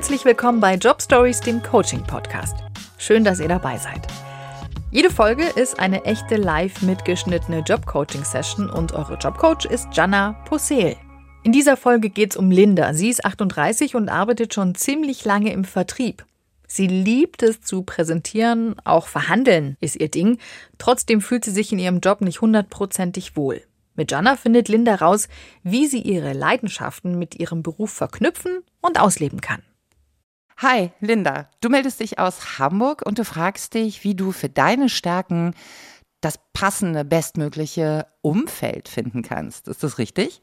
Herzlich 0.00 0.24
willkommen 0.24 0.60
bei 0.60 0.76
Job 0.76 1.02
Stories, 1.02 1.40
dem 1.40 1.62
Coaching 1.62 2.02
Podcast. 2.02 2.56
Schön, 2.96 3.22
dass 3.22 3.38
ihr 3.38 3.48
dabei 3.48 3.76
seid. 3.76 4.06
Jede 4.90 5.10
Folge 5.10 5.44
ist 5.44 5.78
eine 5.78 6.06
echte 6.06 6.36
live 6.36 6.80
mitgeschnittene 6.80 7.58
Job-Coaching-Session 7.58 8.70
und 8.70 8.92
eure 8.92 9.18
Jobcoach 9.18 9.66
ist 9.66 9.88
Jana 9.92 10.42
Posel. 10.46 10.96
In 11.42 11.52
dieser 11.52 11.76
Folge 11.76 12.08
geht 12.08 12.30
es 12.30 12.38
um 12.38 12.50
Linda. 12.50 12.94
Sie 12.94 13.10
ist 13.10 13.26
38 13.26 13.94
und 13.94 14.08
arbeitet 14.08 14.54
schon 14.54 14.74
ziemlich 14.74 15.26
lange 15.26 15.52
im 15.52 15.64
Vertrieb. 15.64 16.24
Sie 16.66 16.86
liebt 16.86 17.42
es 17.42 17.60
zu 17.60 17.82
präsentieren, 17.82 18.76
auch 18.84 19.06
verhandeln 19.06 19.76
ist 19.80 19.96
ihr 19.96 20.08
Ding. 20.08 20.38
Trotzdem 20.78 21.20
fühlt 21.20 21.44
sie 21.44 21.50
sich 21.50 21.72
in 21.72 21.78
ihrem 21.78 22.00
Job 22.00 22.22
nicht 22.22 22.40
hundertprozentig 22.40 23.36
wohl. 23.36 23.60
Mit 23.96 24.10
Jana 24.10 24.36
findet 24.36 24.68
Linda 24.68 24.94
raus, 24.94 25.28
wie 25.62 25.86
sie 25.86 26.00
ihre 26.00 26.32
Leidenschaften 26.32 27.18
mit 27.18 27.34
ihrem 27.34 27.62
Beruf 27.62 27.92
verknüpfen 27.92 28.62
und 28.80 28.98
ausleben 28.98 29.42
kann. 29.42 29.60
Hi, 30.62 30.90
Linda. 31.00 31.48
Du 31.62 31.70
meldest 31.70 32.00
dich 32.00 32.18
aus 32.18 32.58
Hamburg 32.58 33.00
und 33.06 33.18
du 33.18 33.24
fragst 33.24 33.72
dich, 33.72 34.04
wie 34.04 34.14
du 34.14 34.30
für 34.30 34.50
deine 34.50 34.90
Stärken 34.90 35.54
das 36.20 36.38
passende, 36.52 37.02
bestmögliche 37.02 38.06
Umfeld 38.20 38.90
finden 38.90 39.22
kannst. 39.22 39.68
Ist 39.68 39.82
das 39.82 39.96
richtig? 39.96 40.42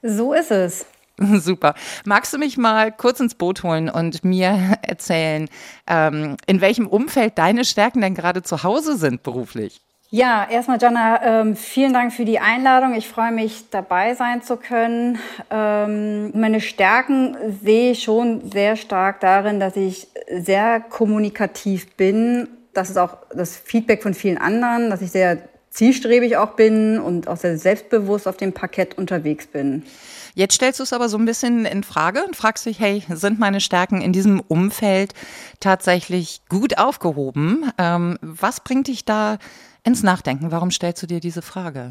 So 0.00 0.32
ist 0.32 0.52
es. 0.52 0.86
Super. 1.18 1.74
Magst 2.04 2.32
du 2.32 2.38
mich 2.38 2.56
mal 2.56 2.92
kurz 2.92 3.18
ins 3.18 3.34
Boot 3.34 3.64
holen 3.64 3.90
und 3.90 4.24
mir 4.24 4.78
erzählen, 4.82 5.48
ähm, 5.88 6.36
in 6.46 6.60
welchem 6.60 6.86
Umfeld 6.86 7.36
deine 7.36 7.64
Stärken 7.64 8.00
denn 8.00 8.14
gerade 8.14 8.44
zu 8.44 8.62
Hause 8.62 8.96
sind 8.96 9.24
beruflich? 9.24 9.80
Ja, 10.14 10.46
erstmal, 10.46 10.76
Jana, 10.78 11.40
ähm, 11.40 11.56
vielen 11.56 11.94
Dank 11.94 12.12
für 12.12 12.26
die 12.26 12.38
Einladung. 12.38 12.92
Ich 12.92 13.08
freue 13.08 13.32
mich, 13.32 13.70
dabei 13.70 14.14
sein 14.14 14.42
zu 14.42 14.58
können. 14.58 15.18
Ähm, 15.50 16.38
meine 16.38 16.60
Stärken 16.60 17.34
sehe 17.64 17.92
ich 17.92 18.02
schon 18.02 18.50
sehr 18.50 18.76
stark 18.76 19.20
darin, 19.20 19.58
dass 19.58 19.74
ich 19.74 20.08
sehr 20.30 20.80
kommunikativ 20.80 21.96
bin. 21.96 22.46
Das 22.74 22.90
ist 22.90 22.98
auch 22.98 23.16
das 23.34 23.56
Feedback 23.56 24.02
von 24.02 24.12
vielen 24.12 24.36
anderen, 24.36 24.90
dass 24.90 25.00
ich 25.00 25.10
sehr 25.10 25.38
zielstrebig 25.70 26.36
auch 26.36 26.56
bin 26.56 27.00
und 27.00 27.26
auch 27.26 27.38
sehr 27.38 27.56
selbstbewusst 27.56 28.28
auf 28.28 28.36
dem 28.36 28.52
Parkett 28.52 28.98
unterwegs 28.98 29.46
bin. 29.46 29.82
Jetzt 30.34 30.56
stellst 30.56 30.78
du 30.78 30.84
es 30.84 30.92
aber 30.92 31.08
so 31.08 31.16
ein 31.16 31.24
bisschen 31.24 31.64
in 31.64 31.84
Frage 31.84 32.22
und 32.24 32.36
fragst 32.36 32.66
dich, 32.66 32.78
hey, 32.80 33.02
sind 33.08 33.38
meine 33.38 33.62
Stärken 33.62 34.02
in 34.02 34.12
diesem 34.12 34.40
Umfeld 34.40 35.14
tatsächlich 35.60 36.42
gut 36.50 36.76
aufgehoben? 36.76 37.70
Ähm, 37.78 38.18
was 38.20 38.60
bringt 38.60 38.88
dich 38.88 39.06
da 39.06 39.38
ins 39.84 40.02
Nachdenken. 40.02 40.50
Warum 40.50 40.70
stellst 40.70 41.02
du 41.02 41.06
dir 41.06 41.20
diese 41.20 41.42
Frage? 41.42 41.90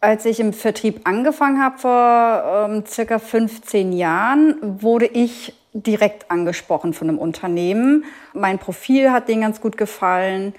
Als 0.00 0.24
ich 0.24 0.40
im 0.40 0.52
Vertrieb 0.52 1.02
angefangen 1.04 1.62
habe 1.62 1.78
vor 1.78 2.68
ähm, 2.70 2.84
circa 2.86 3.18
15 3.18 3.92
Jahren, 3.92 4.56
wurde 4.82 5.06
ich 5.06 5.54
direkt 5.74 6.30
angesprochen 6.30 6.92
von 6.92 7.08
einem 7.08 7.18
Unternehmen. 7.18 8.04
Mein 8.34 8.58
Profil 8.58 9.10
hat 9.10 9.28
denen 9.28 9.42
ganz 9.42 9.60
gut 9.60 9.76
gefallen. 9.76 10.54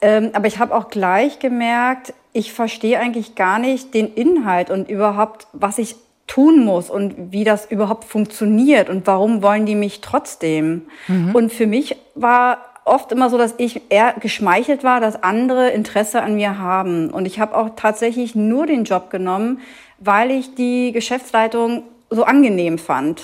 Ähm, 0.00 0.30
aber 0.32 0.46
ich 0.46 0.58
habe 0.58 0.74
auch 0.74 0.90
gleich 0.90 1.38
gemerkt, 1.38 2.14
ich 2.32 2.52
verstehe 2.52 2.98
eigentlich 2.98 3.34
gar 3.34 3.58
nicht 3.58 3.94
den 3.94 4.12
Inhalt 4.14 4.70
und 4.70 4.88
überhaupt, 4.88 5.46
was 5.52 5.78
ich 5.78 5.96
tun 6.26 6.64
muss 6.64 6.90
und 6.90 7.32
wie 7.32 7.44
das 7.44 7.66
überhaupt 7.70 8.04
funktioniert 8.04 8.88
und 8.88 9.06
warum 9.06 9.42
wollen 9.42 9.66
die 9.66 9.74
mich 9.74 10.00
trotzdem. 10.00 10.82
Mhm. 11.06 11.34
Und 11.34 11.52
für 11.52 11.66
mich 11.66 11.96
war 12.14 12.58
oft 12.84 13.12
immer 13.12 13.30
so, 13.30 13.38
dass 13.38 13.54
ich 13.58 13.82
eher 13.88 14.14
geschmeichelt 14.20 14.84
war, 14.84 15.00
dass 15.00 15.22
andere 15.22 15.70
Interesse 15.70 16.22
an 16.22 16.36
mir 16.36 16.58
haben. 16.58 17.10
Und 17.10 17.26
ich 17.26 17.40
habe 17.40 17.56
auch 17.56 17.70
tatsächlich 17.76 18.34
nur 18.34 18.66
den 18.66 18.84
Job 18.84 19.10
genommen, 19.10 19.60
weil 19.98 20.30
ich 20.30 20.54
die 20.54 20.92
Geschäftsleitung 20.92 21.84
so 22.10 22.24
angenehm 22.24 22.78
fand. 22.78 23.22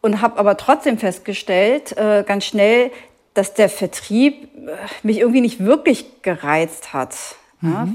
Und 0.00 0.20
habe 0.20 0.38
aber 0.38 0.56
trotzdem 0.56 0.98
festgestellt, 0.98 1.96
äh, 1.96 2.24
ganz 2.26 2.44
schnell, 2.44 2.90
dass 3.34 3.54
der 3.54 3.68
Vertrieb 3.68 4.48
äh, 4.54 4.72
mich 5.02 5.18
irgendwie 5.18 5.40
nicht 5.40 5.64
wirklich 5.64 6.22
gereizt 6.22 6.92
hat. 6.92 7.16
Mhm. 7.60 7.72
Ja? 7.72 7.88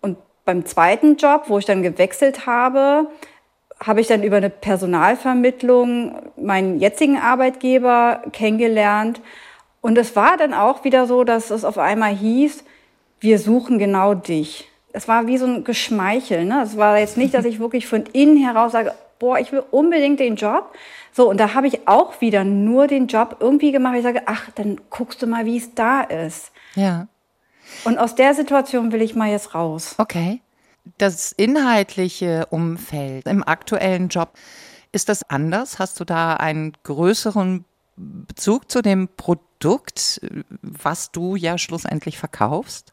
Und 0.00 0.18
beim 0.44 0.66
zweiten 0.66 1.16
Job, 1.16 1.44
wo 1.48 1.58
ich 1.58 1.64
dann 1.64 1.82
gewechselt 1.82 2.46
habe, 2.46 3.06
habe 3.80 4.00
ich 4.00 4.06
dann 4.06 4.22
über 4.22 4.36
eine 4.36 4.50
Personalvermittlung 4.50 6.14
meinen 6.36 6.78
jetzigen 6.78 7.18
Arbeitgeber 7.18 8.22
kennengelernt 8.32 9.20
und 9.82 9.98
es 9.98 10.16
war 10.16 10.38
dann 10.38 10.54
auch 10.54 10.84
wieder 10.84 11.06
so, 11.06 11.24
dass 11.24 11.50
es 11.50 11.64
auf 11.64 11.76
einmal 11.76 12.14
hieß, 12.14 12.64
wir 13.20 13.38
suchen 13.38 13.78
genau 13.78 14.14
dich. 14.14 14.70
Es 14.92 15.08
war 15.08 15.26
wie 15.26 15.38
so 15.38 15.46
ein 15.46 15.64
Geschmeichel. 15.64 16.44
Ne? 16.44 16.62
Es 16.62 16.76
war 16.76 16.98
jetzt 16.98 17.16
nicht, 17.16 17.34
dass 17.34 17.44
ich 17.44 17.58
wirklich 17.58 17.86
von 17.86 18.04
innen 18.12 18.36
heraus 18.36 18.72
sage, 18.72 18.94
boah, 19.18 19.38
ich 19.38 19.52
will 19.52 19.62
unbedingt 19.70 20.20
den 20.20 20.36
Job. 20.36 20.72
So, 21.12 21.28
und 21.28 21.38
da 21.38 21.54
habe 21.54 21.66
ich 21.66 21.86
auch 21.88 22.20
wieder 22.20 22.44
nur 22.44 22.86
den 22.86 23.08
Job 23.08 23.36
irgendwie 23.40 23.72
gemacht. 23.72 23.96
Ich 23.96 24.02
sage, 24.04 24.22
ach, 24.26 24.50
dann 24.54 24.80
guckst 24.88 25.20
du 25.20 25.26
mal, 25.26 25.46
wie 25.46 25.58
es 25.58 25.74
da 25.74 26.02
ist. 26.02 26.52
Ja. 26.74 27.08
Und 27.84 27.98
aus 27.98 28.14
der 28.14 28.34
Situation 28.34 28.92
will 28.92 29.02
ich 29.02 29.14
mal 29.14 29.30
jetzt 29.30 29.54
raus. 29.54 29.94
Okay. 29.98 30.40
Das 30.98 31.32
inhaltliche 31.32 32.46
Umfeld 32.50 33.26
im 33.26 33.46
aktuellen 33.46 34.08
Job, 34.08 34.30
ist 34.92 35.08
das 35.08 35.28
anders? 35.28 35.78
Hast 35.78 35.98
du 36.00 36.04
da 36.04 36.34
einen 36.34 36.72
größeren 36.82 37.64
Bezug 37.96 38.70
zu 38.70 38.82
dem 38.82 39.08
Produkt, 39.16 39.51
was 40.62 41.10
du 41.10 41.36
ja 41.36 41.58
schlussendlich 41.58 42.18
verkaufst? 42.18 42.92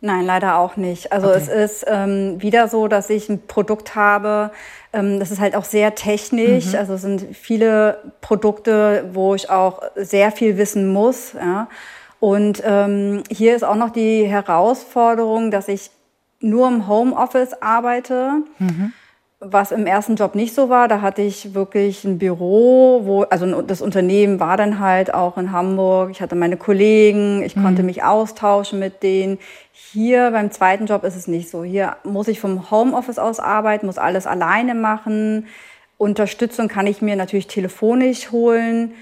Nein, 0.00 0.24
leider 0.26 0.58
auch 0.58 0.76
nicht. 0.76 1.12
Also 1.12 1.28
okay. 1.28 1.38
es 1.38 1.48
ist 1.48 1.84
ähm, 1.88 2.40
wieder 2.40 2.68
so, 2.68 2.86
dass 2.86 3.10
ich 3.10 3.28
ein 3.28 3.46
Produkt 3.46 3.96
habe, 3.96 4.52
ähm, 4.92 5.18
das 5.18 5.32
ist 5.32 5.40
halt 5.40 5.56
auch 5.56 5.64
sehr 5.64 5.96
technisch. 5.96 6.66
Mhm. 6.66 6.76
Also 6.76 6.94
es 6.94 7.02
sind 7.02 7.36
viele 7.36 8.12
Produkte, 8.20 9.10
wo 9.12 9.34
ich 9.34 9.50
auch 9.50 9.82
sehr 9.96 10.30
viel 10.30 10.56
wissen 10.56 10.92
muss. 10.92 11.32
Ja. 11.32 11.68
Und 12.20 12.62
ähm, 12.64 13.24
hier 13.28 13.56
ist 13.56 13.64
auch 13.64 13.74
noch 13.74 13.90
die 13.90 14.24
Herausforderung, 14.24 15.50
dass 15.50 15.66
ich 15.66 15.90
nur 16.40 16.68
im 16.68 16.86
Homeoffice 16.86 17.54
arbeite. 17.60 18.42
Mhm 18.58 18.92
was 19.40 19.70
im 19.70 19.86
ersten 19.86 20.16
Job 20.16 20.34
nicht 20.34 20.54
so 20.54 20.68
war. 20.68 20.88
Da 20.88 21.00
hatte 21.00 21.22
ich 21.22 21.54
wirklich 21.54 22.04
ein 22.04 22.18
Büro, 22.18 23.02
wo, 23.04 23.22
also 23.22 23.62
das 23.62 23.80
Unternehmen 23.80 24.40
war 24.40 24.56
dann 24.56 24.80
halt 24.80 25.14
auch 25.14 25.36
in 25.38 25.52
Hamburg. 25.52 26.10
Ich 26.10 26.20
hatte 26.20 26.34
meine 26.34 26.56
Kollegen, 26.56 27.42
ich 27.42 27.54
mhm. 27.54 27.62
konnte 27.62 27.82
mich 27.82 28.02
austauschen 28.02 28.78
mit 28.78 29.02
denen. 29.02 29.38
Hier 29.72 30.32
beim 30.32 30.50
zweiten 30.50 30.86
Job 30.86 31.04
ist 31.04 31.16
es 31.16 31.28
nicht 31.28 31.50
so. 31.50 31.62
Hier 31.62 31.96
muss 32.02 32.28
ich 32.28 32.40
vom 32.40 32.70
Homeoffice 32.70 33.18
aus 33.18 33.38
arbeiten, 33.38 33.86
muss 33.86 33.98
alles 33.98 34.26
alleine 34.26 34.74
machen. 34.74 35.46
Unterstützung 35.98 36.68
kann 36.68 36.86
ich 36.86 37.00
mir 37.00 37.16
natürlich 37.16 37.46
telefonisch 37.46 38.32
holen. 38.32 38.92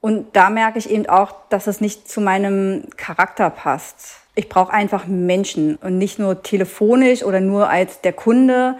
Und 0.00 0.36
da 0.36 0.50
merke 0.50 0.78
ich 0.78 0.90
eben 0.90 1.08
auch, 1.08 1.32
dass 1.48 1.66
es 1.66 1.80
nicht 1.80 2.08
zu 2.08 2.20
meinem 2.20 2.84
Charakter 2.96 3.50
passt. 3.50 4.20
Ich 4.34 4.48
brauche 4.48 4.72
einfach 4.72 5.06
Menschen 5.06 5.76
und 5.76 5.98
nicht 5.98 6.18
nur 6.20 6.42
telefonisch 6.42 7.24
oder 7.24 7.40
nur 7.40 7.68
als 7.68 8.00
der 8.00 8.12
Kunde, 8.12 8.76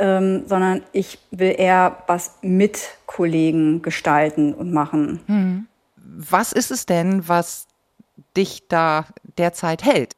ähm, 0.00 0.44
sondern 0.46 0.82
ich 0.92 1.18
will 1.30 1.54
eher 1.56 1.98
was 2.06 2.34
mit 2.42 2.80
Kollegen 3.06 3.82
gestalten 3.82 4.52
und 4.54 4.72
machen. 4.72 5.20
Hm. 5.26 5.66
Was 5.96 6.52
ist 6.52 6.70
es 6.70 6.86
denn, 6.86 7.28
was 7.28 7.66
dich 8.36 8.66
da 8.68 9.06
derzeit 9.38 9.84
hält? 9.84 10.14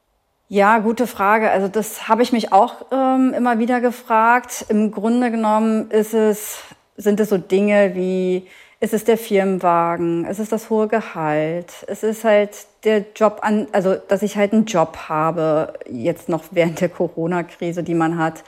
Ja, 0.48 0.78
gute 0.78 1.06
Frage. 1.06 1.50
Also 1.50 1.68
das 1.68 2.08
habe 2.08 2.22
ich 2.22 2.32
mich 2.32 2.52
auch 2.52 2.86
ähm, 2.92 3.34
immer 3.34 3.58
wieder 3.58 3.80
gefragt. 3.80 4.66
Im 4.68 4.90
Grunde 4.90 5.30
genommen 5.30 5.90
ist 5.90 6.14
es, 6.14 6.58
sind 6.96 7.20
es 7.20 7.30
so 7.30 7.38
Dinge 7.38 7.94
wie, 7.94 8.46
ist 8.82 8.92
es 8.92 9.04
der 9.04 9.16
Firmenwagen, 9.16 10.24
ist 10.26 10.40
es 10.40 10.48
das 10.48 10.68
hohe 10.68 10.88
Gehalt, 10.88 11.72
es 11.86 12.02
ist 12.02 12.24
halt 12.24 12.66
der 12.82 13.04
Job 13.14 13.38
an, 13.42 13.68
also 13.70 13.94
dass 13.94 14.22
ich 14.22 14.36
halt 14.36 14.52
einen 14.52 14.64
Job 14.64 14.96
habe, 15.08 15.74
jetzt 15.88 16.28
noch 16.28 16.42
während 16.50 16.80
der 16.80 16.88
Corona-Krise, 16.88 17.84
die 17.84 17.94
man 17.94 18.18
hat. 18.18 18.42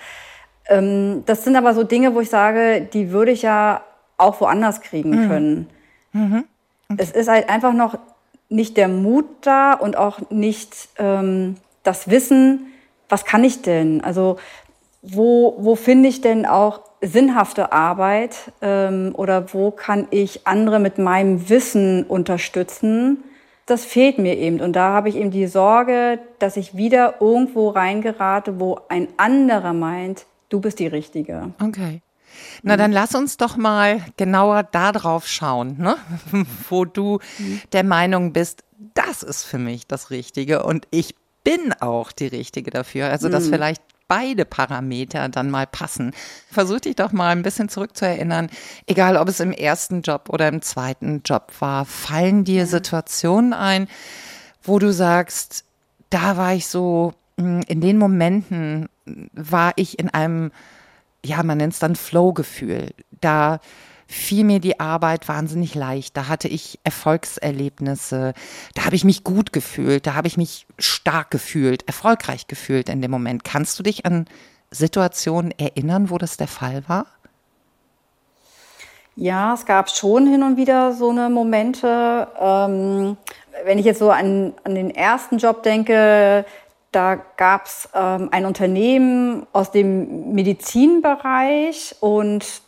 Ähm, 0.68 1.22
das 1.26 1.44
sind 1.44 1.56
aber 1.56 1.74
so 1.74 1.84
Dinge, 1.84 2.14
wo 2.14 2.20
ich 2.20 2.30
sage, 2.30 2.88
die 2.92 3.10
würde 3.10 3.32
ich 3.32 3.42
ja 3.42 3.82
auch 4.16 4.40
woanders 4.40 4.80
kriegen 4.80 5.24
mhm. 5.24 5.28
können. 5.28 5.70
Mhm. 6.12 6.44
Okay. 6.90 7.02
Es 7.02 7.10
ist 7.10 7.28
halt 7.28 7.48
einfach 7.48 7.72
noch 7.72 7.98
nicht 8.48 8.76
der 8.76 8.88
Mut 8.88 9.26
da 9.42 9.72
und 9.72 9.96
auch 9.96 10.30
nicht 10.30 10.88
ähm, 10.98 11.56
das 11.82 12.08
Wissen, 12.08 12.66
was 13.08 13.24
kann 13.24 13.44
ich 13.44 13.62
denn? 13.62 14.02
Also 14.02 14.36
wo, 15.02 15.56
wo 15.58 15.76
finde 15.76 16.08
ich 16.08 16.20
denn 16.20 16.46
auch 16.46 16.80
sinnhafte 17.00 17.72
Arbeit 17.72 18.52
ähm, 18.62 19.12
oder 19.14 19.52
wo 19.52 19.70
kann 19.70 20.06
ich 20.10 20.46
andere 20.46 20.78
mit 20.78 20.98
meinem 20.98 21.48
Wissen 21.50 22.04
unterstützen? 22.04 23.22
Das 23.66 23.84
fehlt 23.84 24.18
mir 24.18 24.36
eben. 24.38 24.60
Und 24.60 24.74
da 24.74 24.92
habe 24.92 25.08
ich 25.08 25.16
eben 25.16 25.30
die 25.30 25.46
Sorge, 25.46 26.18
dass 26.38 26.56
ich 26.56 26.76
wieder 26.76 27.16
irgendwo 27.20 27.70
reingerate, 27.70 28.60
wo 28.60 28.78
ein 28.88 29.08
anderer 29.16 29.72
meint, 29.72 30.26
du 30.54 30.60
bist 30.60 30.78
die 30.78 30.86
Richtige. 30.86 31.52
Okay. 31.60 32.00
Na, 32.62 32.76
dann 32.76 32.92
lass 32.92 33.14
uns 33.14 33.36
doch 33.36 33.56
mal 33.56 34.00
genauer 34.16 34.62
darauf 34.62 35.26
schauen, 35.26 35.76
ne? 35.78 35.96
wo 36.68 36.84
du 36.84 37.18
der 37.72 37.84
Meinung 37.84 38.32
bist, 38.32 38.62
das 38.94 39.22
ist 39.22 39.44
für 39.44 39.58
mich 39.58 39.86
das 39.86 40.10
Richtige 40.10 40.62
und 40.62 40.86
ich 40.90 41.16
bin 41.42 41.72
auch 41.80 42.12
die 42.12 42.28
Richtige 42.28 42.70
dafür. 42.70 43.10
Also 43.10 43.28
das 43.28 43.46
mhm. 43.46 43.50
vielleicht 43.50 43.82
beide 44.06 44.44
Parameter 44.44 45.28
dann 45.28 45.50
mal 45.50 45.66
passen. 45.66 46.12
Versuch 46.50 46.80
dich 46.80 46.96
doch 46.96 47.12
mal 47.12 47.30
ein 47.30 47.42
bisschen 47.42 47.68
zurückzuerinnern, 47.68 48.48
egal 48.86 49.16
ob 49.16 49.28
es 49.28 49.40
im 49.40 49.52
ersten 49.52 50.02
Job 50.02 50.28
oder 50.28 50.48
im 50.48 50.62
zweiten 50.62 51.22
Job 51.24 51.52
war. 51.58 51.84
Fallen 51.84 52.44
dir 52.44 52.66
Situationen 52.66 53.52
ein, 53.52 53.88
wo 54.62 54.78
du 54.78 54.92
sagst, 54.92 55.64
da 56.10 56.36
war 56.36 56.54
ich 56.54 56.68
so, 56.68 57.12
hm, 57.12 57.23
in 57.36 57.80
den 57.80 57.98
Momenten 57.98 58.88
war 59.32 59.72
ich 59.76 59.98
in 59.98 60.10
einem, 60.10 60.52
ja, 61.24 61.42
man 61.42 61.58
nennt 61.58 61.72
es 61.72 61.78
dann 61.78 61.96
Flow-Gefühl. 61.96 62.90
Da 63.20 63.60
fiel 64.06 64.44
mir 64.44 64.60
die 64.60 64.80
Arbeit 64.80 65.28
wahnsinnig 65.28 65.74
leicht. 65.74 66.16
Da 66.16 66.28
hatte 66.28 66.48
ich 66.48 66.78
Erfolgserlebnisse. 66.84 68.34
Da 68.74 68.84
habe 68.84 68.96
ich 68.96 69.04
mich 69.04 69.24
gut 69.24 69.52
gefühlt. 69.52 70.06
Da 70.06 70.14
habe 70.14 70.28
ich 70.28 70.36
mich 70.36 70.66
stark 70.78 71.30
gefühlt, 71.30 71.86
erfolgreich 71.86 72.46
gefühlt 72.46 72.88
in 72.88 73.02
dem 73.02 73.10
Moment. 73.10 73.44
Kannst 73.44 73.78
du 73.78 73.82
dich 73.82 74.06
an 74.06 74.26
Situationen 74.70 75.52
erinnern, 75.58 76.10
wo 76.10 76.18
das 76.18 76.36
der 76.36 76.48
Fall 76.48 76.84
war? 76.86 77.06
Ja, 79.16 79.54
es 79.54 79.64
gab 79.64 79.90
schon 79.90 80.26
hin 80.26 80.42
und 80.42 80.56
wieder 80.56 80.92
so 80.92 81.10
eine 81.10 81.30
Momente. 81.30 82.26
Ähm, 82.40 83.16
wenn 83.64 83.78
ich 83.78 83.84
jetzt 83.84 84.00
so 84.00 84.10
an, 84.10 84.54
an 84.64 84.74
den 84.74 84.90
ersten 84.90 85.38
Job 85.38 85.62
denke, 85.62 86.44
da 86.94 87.16
gab 87.36 87.66
es 87.66 87.88
ähm, 87.94 88.28
ein 88.30 88.46
Unternehmen 88.46 89.46
aus 89.52 89.70
dem 89.70 90.32
Medizinbereich 90.34 91.96
und 92.00 92.62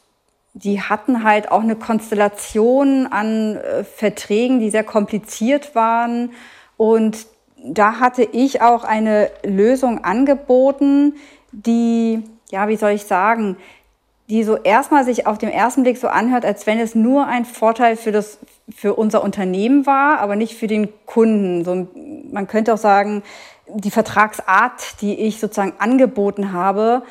die 0.54 0.80
hatten 0.80 1.22
halt 1.22 1.50
auch 1.50 1.60
eine 1.60 1.76
Konstellation 1.76 3.06
an 3.06 3.56
äh, 3.56 3.84
Verträgen, 3.84 4.58
die 4.58 4.70
sehr 4.70 4.84
kompliziert 4.84 5.74
waren. 5.74 6.32
Und 6.78 7.26
da 7.62 8.00
hatte 8.00 8.22
ich 8.22 8.62
auch 8.62 8.84
eine 8.84 9.30
Lösung 9.44 10.02
angeboten, 10.04 11.14
die, 11.52 12.22
ja, 12.50 12.68
wie 12.68 12.76
soll 12.76 12.92
ich 12.92 13.04
sagen, 13.04 13.56
die 14.28 14.42
so 14.42 14.56
erstmal 14.56 15.04
sich 15.04 15.26
auf 15.26 15.38
den 15.38 15.50
ersten 15.50 15.82
Blick 15.82 15.98
so 15.98 16.08
anhört, 16.08 16.44
als 16.44 16.66
wenn 16.66 16.80
es 16.80 16.94
nur 16.94 17.26
ein 17.26 17.44
Vorteil 17.44 17.96
für 17.96 18.10
das, 18.10 18.38
für 18.74 18.94
unser 18.94 19.22
Unternehmen 19.22 19.86
war, 19.86 20.18
aber 20.18 20.36
nicht 20.36 20.56
für 20.56 20.66
den 20.66 20.88
Kunden. 21.06 21.64
So, 21.64 21.86
man 22.32 22.46
könnte 22.48 22.74
auch 22.74 22.78
sagen, 22.78 23.22
die 23.68 23.90
Vertragsart, 23.90 25.00
die 25.00 25.14
ich 25.20 25.40
sozusagen 25.40 25.74
angeboten 25.78 26.52
habe, 26.52 27.02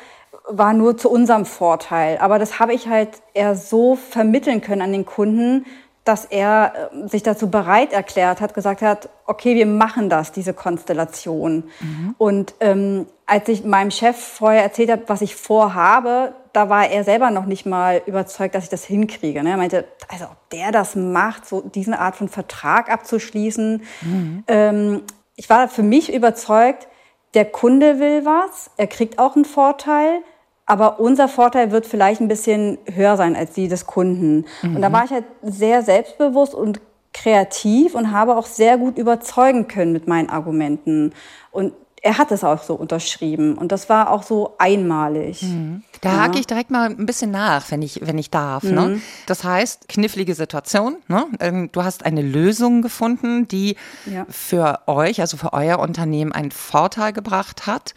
war 0.48 0.72
nur 0.72 0.96
zu 0.96 1.10
unserem 1.10 1.44
Vorteil. 1.44 2.18
Aber 2.18 2.38
das 2.38 2.60
habe 2.60 2.72
ich 2.72 2.88
halt 2.88 3.10
eher 3.34 3.56
so 3.56 3.96
vermitteln 3.96 4.60
können 4.60 4.82
an 4.82 4.92
den 4.92 5.04
Kunden, 5.04 5.66
dass 6.06 6.24
er 6.24 6.90
äh, 6.92 7.08
sich 7.08 7.22
dazu 7.24 7.50
bereit 7.50 7.92
erklärt 7.92 8.40
hat, 8.40 8.54
gesagt 8.54 8.80
hat, 8.80 9.08
okay, 9.26 9.56
wir 9.56 9.66
machen 9.66 10.08
das, 10.08 10.30
diese 10.30 10.54
Konstellation. 10.54 11.64
Mhm. 11.80 12.14
Und 12.16 12.54
ähm, 12.60 13.06
als 13.26 13.48
ich 13.48 13.64
meinem 13.64 13.90
Chef 13.90 14.16
vorher 14.16 14.62
erzählt 14.62 14.90
habe, 14.90 15.02
was 15.08 15.20
ich 15.20 15.34
vorhabe, 15.34 16.32
da 16.52 16.68
war 16.68 16.88
er 16.88 17.02
selber 17.02 17.30
noch 17.30 17.44
nicht 17.44 17.66
mal 17.66 18.00
überzeugt, 18.06 18.54
dass 18.54 18.64
ich 18.64 18.70
das 18.70 18.84
hinkriege. 18.84 19.42
Ne? 19.42 19.50
Er 19.50 19.56
meinte, 19.56 19.84
also 20.08 20.26
ob 20.26 20.50
der 20.50 20.70
das 20.70 20.94
macht, 20.94 21.44
so 21.44 21.60
diese 21.60 21.98
Art 21.98 22.14
von 22.14 22.28
Vertrag 22.28 22.88
abzuschließen. 22.88 23.82
Mhm. 24.02 24.44
Ähm, 24.46 25.02
ich 25.36 25.48
war 25.48 25.68
für 25.68 25.82
mich 25.82 26.12
überzeugt, 26.12 26.88
der 27.34 27.44
Kunde 27.44 28.00
will 28.00 28.24
was, 28.24 28.70
er 28.76 28.86
kriegt 28.86 29.18
auch 29.18 29.36
einen 29.36 29.44
Vorteil 29.44 30.22
aber 30.66 30.98
unser 30.98 31.28
Vorteil 31.28 31.70
wird 31.70 31.86
vielleicht 31.86 32.20
ein 32.20 32.28
bisschen 32.28 32.78
höher 32.92 33.16
sein 33.16 33.36
als 33.36 33.52
die 33.52 33.68
des 33.68 33.86
Kunden. 33.86 34.44
Mhm. 34.62 34.76
Und 34.76 34.82
da 34.82 34.88
mhm. 34.88 34.92
war 34.92 35.04
ich 35.04 35.12
halt 35.12 35.24
sehr 35.42 35.82
selbstbewusst 35.82 36.54
und 36.54 36.80
kreativ 37.14 37.94
und 37.94 38.10
habe 38.10 38.36
auch 38.36 38.46
sehr 38.46 38.76
gut 38.76 38.98
überzeugen 38.98 39.68
können 39.68 39.92
mit 39.92 40.08
meinen 40.08 40.28
Argumenten. 40.28 41.14
Und 41.52 41.72
er 42.02 42.18
hat 42.18 42.30
es 42.30 42.44
auch 42.44 42.62
so 42.62 42.74
unterschrieben 42.74 43.56
und 43.56 43.72
das 43.72 43.88
war 43.88 44.10
auch 44.10 44.22
so 44.22 44.54
einmalig. 44.58 45.42
Mhm. 45.42 45.82
Da 46.00 46.10
ja. 46.10 46.22
hake 46.22 46.38
ich 46.38 46.46
direkt 46.46 46.70
mal 46.70 46.90
ein 46.90 47.06
bisschen 47.06 47.30
nach, 47.30 47.70
wenn 47.70 47.82
ich, 47.82 48.00
wenn 48.02 48.18
ich 48.18 48.30
darf. 48.30 48.62
Ne? 48.62 48.70
Mhm. 48.70 48.76
Ne? 48.76 49.00
Das 49.26 49.44
heißt, 49.44 49.88
knifflige 49.88 50.34
Situation. 50.34 50.96
Ne? 51.08 51.26
Ähm, 51.40 51.70
du 51.72 51.82
hast 51.84 52.04
eine 52.04 52.22
Lösung 52.22 52.82
gefunden, 52.82 53.48
die 53.48 53.76
ja. 54.04 54.26
für 54.28 54.80
euch, 54.86 55.20
also 55.20 55.36
für 55.36 55.52
euer 55.52 55.78
Unternehmen, 55.78 56.32
einen 56.32 56.52
Vorteil 56.52 57.12
gebracht 57.12 57.66
hat. 57.66 57.94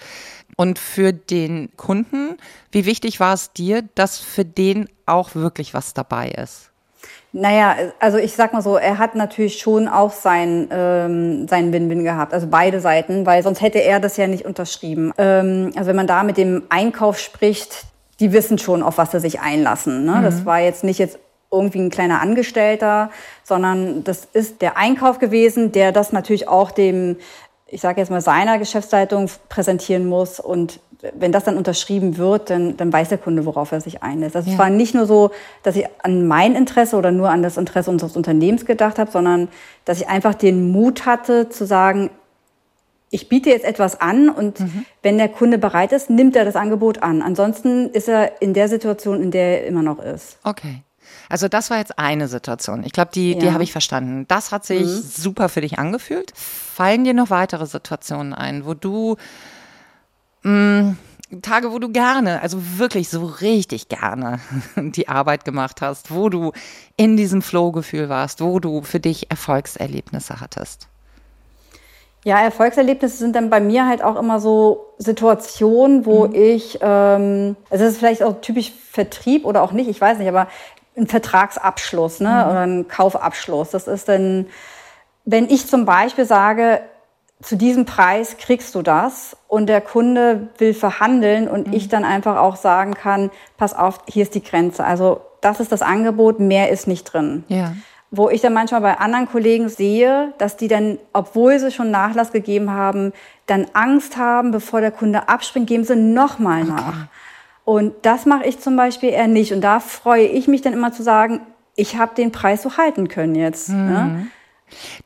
Und 0.55 0.79
für 0.79 1.13
den 1.13 1.69
Kunden, 1.77 2.37
wie 2.71 2.85
wichtig 2.85 3.19
war 3.19 3.33
es 3.33 3.53
dir, 3.53 3.83
dass 3.95 4.17
für 4.17 4.43
den 4.43 4.89
auch 5.05 5.35
wirklich 5.35 5.73
was 5.73 5.93
dabei 5.93 6.29
ist? 6.29 6.68
Naja, 7.31 7.75
also 7.99 8.17
ich 8.17 8.33
sag 8.33 8.53
mal 8.53 8.61
so, 8.61 8.77
er 8.77 8.97
hat 8.97 9.13
natürlich 9.13 9.59
schon 9.59 9.87
auch 9.87 10.11
sein, 10.11 10.67
ähm, 10.71 11.47
seinen 11.47 11.71
Win-Win 11.71 12.03
gehabt, 12.03 12.33
also 12.33 12.47
beide 12.47 12.79
Seiten, 12.79 13.25
weil 13.25 13.43
sonst 13.43 13.61
hätte 13.61 13.79
er 13.79 13.99
das 13.99 14.17
ja 14.17 14.25
nicht 14.25 14.45
unterschrieben. 14.45 15.13
Ähm, 15.17 15.71
also 15.75 15.89
wenn 15.89 15.95
man 15.95 16.07
da 16.07 16.23
mit 16.23 16.37
dem 16.37 16.63
Einkauf 16.69 17.19
spricht, 17.19 17.85
die 18.19 18.33
wissen 18.33 18.57
schon, 18.57 18.81
auf 18.81 18.97
was 18.97 19.11
sie 19.11 19.19
sich 19.19 19.39
einlassen. 19.41 20.05
Ne? 20.05 20.15
Mhm. 20.15 20.23
Das 20.23 20.45
war 20.45 20.59
jetzt 20.59 20.83
nicht 20.83 20.97
jetzt 20.97 21.19
irgendwie 21.51 21.79
ein 21.79 21.89
kleiner 21.89 22.21
Angestellter, 22.21 23.11
sondern 23.43 24.03
das 24.03 24.27
ist 24.33 24.61
der 24.61 24.77
Einkauf 24.77 25.19
gewesen, 25.19 25.71
der 25.71 25.91
das 25.91 26.11
natürlich 26.11 26.47
auch 26.47 26.71
dem 26.71 27.17
ich 27.71 27.81
sage 27.81 28.01
jetzt 28.01 28.09
mal, 28.09 28.21
seiner 28.21 28.57
Geschäftsleitung 28.57 29.29
präsentieren 29.47 30.07
muss. 30.07 30.39
Und 30.39 30.79
wenn 31.13 31.31
das 31.31 31.45
dann 31.45 31.55
unterschrieben 31.55 32.17
wird, 32.17 32.49
dann, 32.49 32.75
dann 32.75 32.91
weiß 32.91 33.09
der 33.09 33.17
Kunde, 33.17 33.45
worauf 33.45 33.71
er 33.71 33.79
sich 33.79 34.03
einlässt. 34.03 34.35
Also 34.35 34.49
ja. 34.49 34.53
es 34.53 34.59
war 34.59 34.69
nicht 34.69 34.93
nur 34.93 35.05
so, 35.05 35.31
dass 35.63 35.75
ich 35.75 35.85
an 36.03 36.27
mein 36.27 36.55
Interesse 36.55 36.97
oder 36.97 37.11
nur 37.11 37.29
an 37.29 37.41
das 37.41 37.57
Interesse 37.57 37.89
unseres 37.89 38.17
Unternehmens 38.17 38.65
gedacht 38.65 38.99
habe, 38.99 39.09
sondern 39.09 39.47
dass 39.85 40.01
ich 40.01 40.09
einfach 40.09 40.33
den 40.33 40.71
Mut 40.71 41.05
hatte 41.05 41.49
zu 41.49 41.65
sagen, 41.65 42.09
ich 43.11 43.29
biete 43.29 43.49
jetzt 43.49 43.65
etwas 43.65 43.99
an 43.99 44.29
und 44.29 44.59
mhm. 44.59 44.85
wenn 45.01 45.17
der 45.17 45.29
Kunde 45.29 45.57
bereit 45.57 45.93
ist, 45.93 46.09
nimmt 46.09 46.35
er 46.35 46.45
das 46.45 46.55
Angebot 46.55 47.01
an. 47.01 47.21
Ansonsten 47.21 47.89
ist 47.89 48.07
er 48.07 48.41
in 48.41 48.53
der 48.53 48.69
Situation, 48.69 49.23
in 49.23 49.31
der 49.31 49.61
er 49.61 49.67
immer 49.67 49.81
noch 49.81 49.99
ist. 49.99 50.37
Okay. 50.43 50.83
Also 51.27 51.47
das 51.47 51.69
war 51.69 51.77
jetzt 51.77 51.97
eine 51.97 52.27
Situation. 52.27 52.83
Ich 52.83 52.91
glaube, 52.91 53.11
die, 53.13 53.33
ja. 53.33 53.39
die 53.39 53.51
habe 53.51 53.63
ich 53.63 53.71
verstanden. 53.71 54.25
Das 54.27 54.51
hat 54.51 54.65
sich 54.65 54.81
mhm. 54.81 55.01
super 55.01 55.49
für 55.49 55.61
dich 55.61 55.79
angefühlt. 55.79 56.33
Fallen 56.35 57.03
dir 57.03 57.13
noch 57.13 57.29
weitere 57.29 57.65
Situationen 57.65 58.33
ein, 58.33 58.65
wo 58.65 58.73
du 58.73 59.17
mh, 60.43 60.51
mm, 60.51 60.97
Tage, 61.43 61.71
wo 61.71 61.77
du 61.77 61.89
gerne, 61.89 62.41
also 62.41 62.57
wirklich 62.77 63.09
so 63.09 63.23
richtig 63.25 63.87
gerne 63.87 64.39
die 64.75 65.07
Arbeit 65.07 65.45
gemacht 65.45 65.81
hast, 65.81 66.13
wo 66.13 66.29
du 66.29 66.53
in 66.97 67.17
diesem 67.17 67.43
Flow-Gefühl 67.43 68.09
warst, 68.09 68.41
wo 68.41 68.59
du 68.59 68.81
für 68.81 68.99
dich 68.99 69.29
Erfolgserlebnisse 69.29 70.41
hattest? 70.41 70.87
Ja, 72.25 72.39
Erfolgserlebnisse 72.41 73.17
sind 73.17 73.35
dann 73.35 73.49
bei 73.49 73.59
mir 73.59 73.87
halt 73.87 74.03
auch 74.03 74.17
immer 74.17 74.39
so 74.39 74.87
Situationen, 74.97 76.05
wo 76.05 76.27
mhm. 76.27 76.35
ich, 76.35 76.79
ähm, 76.81 77.55
also 77.69 77.85
das 77.85 77.93
ist 77.93 77.99
vielleicht 77.99 78.23
auch 78.23 78.41
typisch 78.41 78.73
Vertrieb 78.91 79.45
oder 79.45 79.61
auch 79.61 79.71
nicht, 79.71 79.89
ich 79.89 80.01
weiß 80.01 80.17
nicht, 80.17 80.27
aber 80.27 80.47
ein 80.97 81.07
Vertragsabschluss 81.07 82.19
ne, 82.19 82.29
mhm. 82.29 82.51
oder 82.51 82.59
ein 82.61 82.87
Kaufabschluss. 82.87 83.69
Das 83.69 83.87
ist 83.87 84.09
dann, 84.09 84.47
wenn 85.25 85.47
ich 85.49 85.67
zum 85.67 85.85
Beispiel 85.85 86.25
sage, 86.25 86.81
zu 87.41 87.55
diesem 87.55 87.85
Preis 87.85 88.37
kriegst 88.37 88.75
du 88.75 88.81
das 88.81 89.37
und 89.47 89.67
der 89.67 89.81
Kunde 89.81 90.49
will 90.57 90.73
verhandeln 90.73 91.47
und 91.47 91.67
mhm. 91.67 91.73
ich 91.73 91.87
dann 91.87 92.03
einfach 92.03 92.37
auch 92.37 92.57
sagen 92.57 92.93
kann, 92.93 93.31
pass 93.57 93.73
auf, 93.73 93.99
hier 94.07 94.23
ist 94.23 94.35
die 94.35 94.43
Grenze. 94.43 94.83
Also 94.83 95.21
das 95.41 95.59
ist 95.59 95.71
das 95.71 95.81
Angebot, 95.81 96.39
mehr 96.39 96.69
ist 96.69 96.87
nicht 96.87 97.05
drin. 97.05 97.45
Ja. 97.47 97.73
Wo 98.11 98.29
ich 98.29 98.41
dann 98.41 98.53
manchmal 98.53 98.81
bei 98.81 98.97
anderen 98.97 99.29
Kollegen 99.29 99.69
sehe, 99.69 100.33
dass 100.37 100.57
die 100.57 100.67
dann, 100.67 100.97
obwohl 101.13 101.59
sie 101.59 101.71
schon 101.71 101.91
Nachlass 101.91 102.31
gegeben 102.31 102.71
haben, 102.71 103.13
dann 103.45 103.67
Angst 103.73 104.17
haben, 104.17 104.51
bevor 104.51 104.81
der 104.81 104.91
Kunde 104.91 105.29
abspringt, 105.29 105.67
geben 105.67 105.83
sie 105.83 105.95
nochmal 105.95 106.63
okay. 106.63 106.71
nach. 106.71 107.07
Und 107.63 107.93
das 108.01 108.25
mache 108.25 108.45
ich 108.45 108.59
zum 108.59 108.75
Beispiel 108.75 109.09
eher 109.09 109.27
nicht. 109.27 109.53
Und 109.53 109.61
da 109.61 109.79
freue 109.79 110.25
ich 110.25 110.47
mich 110.47 110.61
dann 110.61 110.73
immer 110.73 110.91
zu 110.91 111.03
sagen, 111.03 111.41
ich 111.75 111.97
habe 111.97 112.15
den 112.15 112.31
Preis 112.31 112.63
so 112.63 112.77
halten 112.77 113.07
können 113.07 113.35
jetzt. 113.35 113.69
Mhm. 113.69 113.85
Ne? 113.85 114.27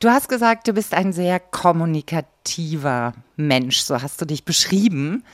Du 0.00 0.08
hast 0.08 0.28
gesagt, 0.28 0.68
du 0.68 0.72
bist 0.72 0.94
ein 0.94 1.12
sehr 1.12 1.40
kommunikativer 1.40 3.14
Mensch, 3.36 3.80
so 3.80 4.00
hast 4.00 4.20
du 4.20 4.24
dich 4.24 4.44
beschrieben. 4.44 5.24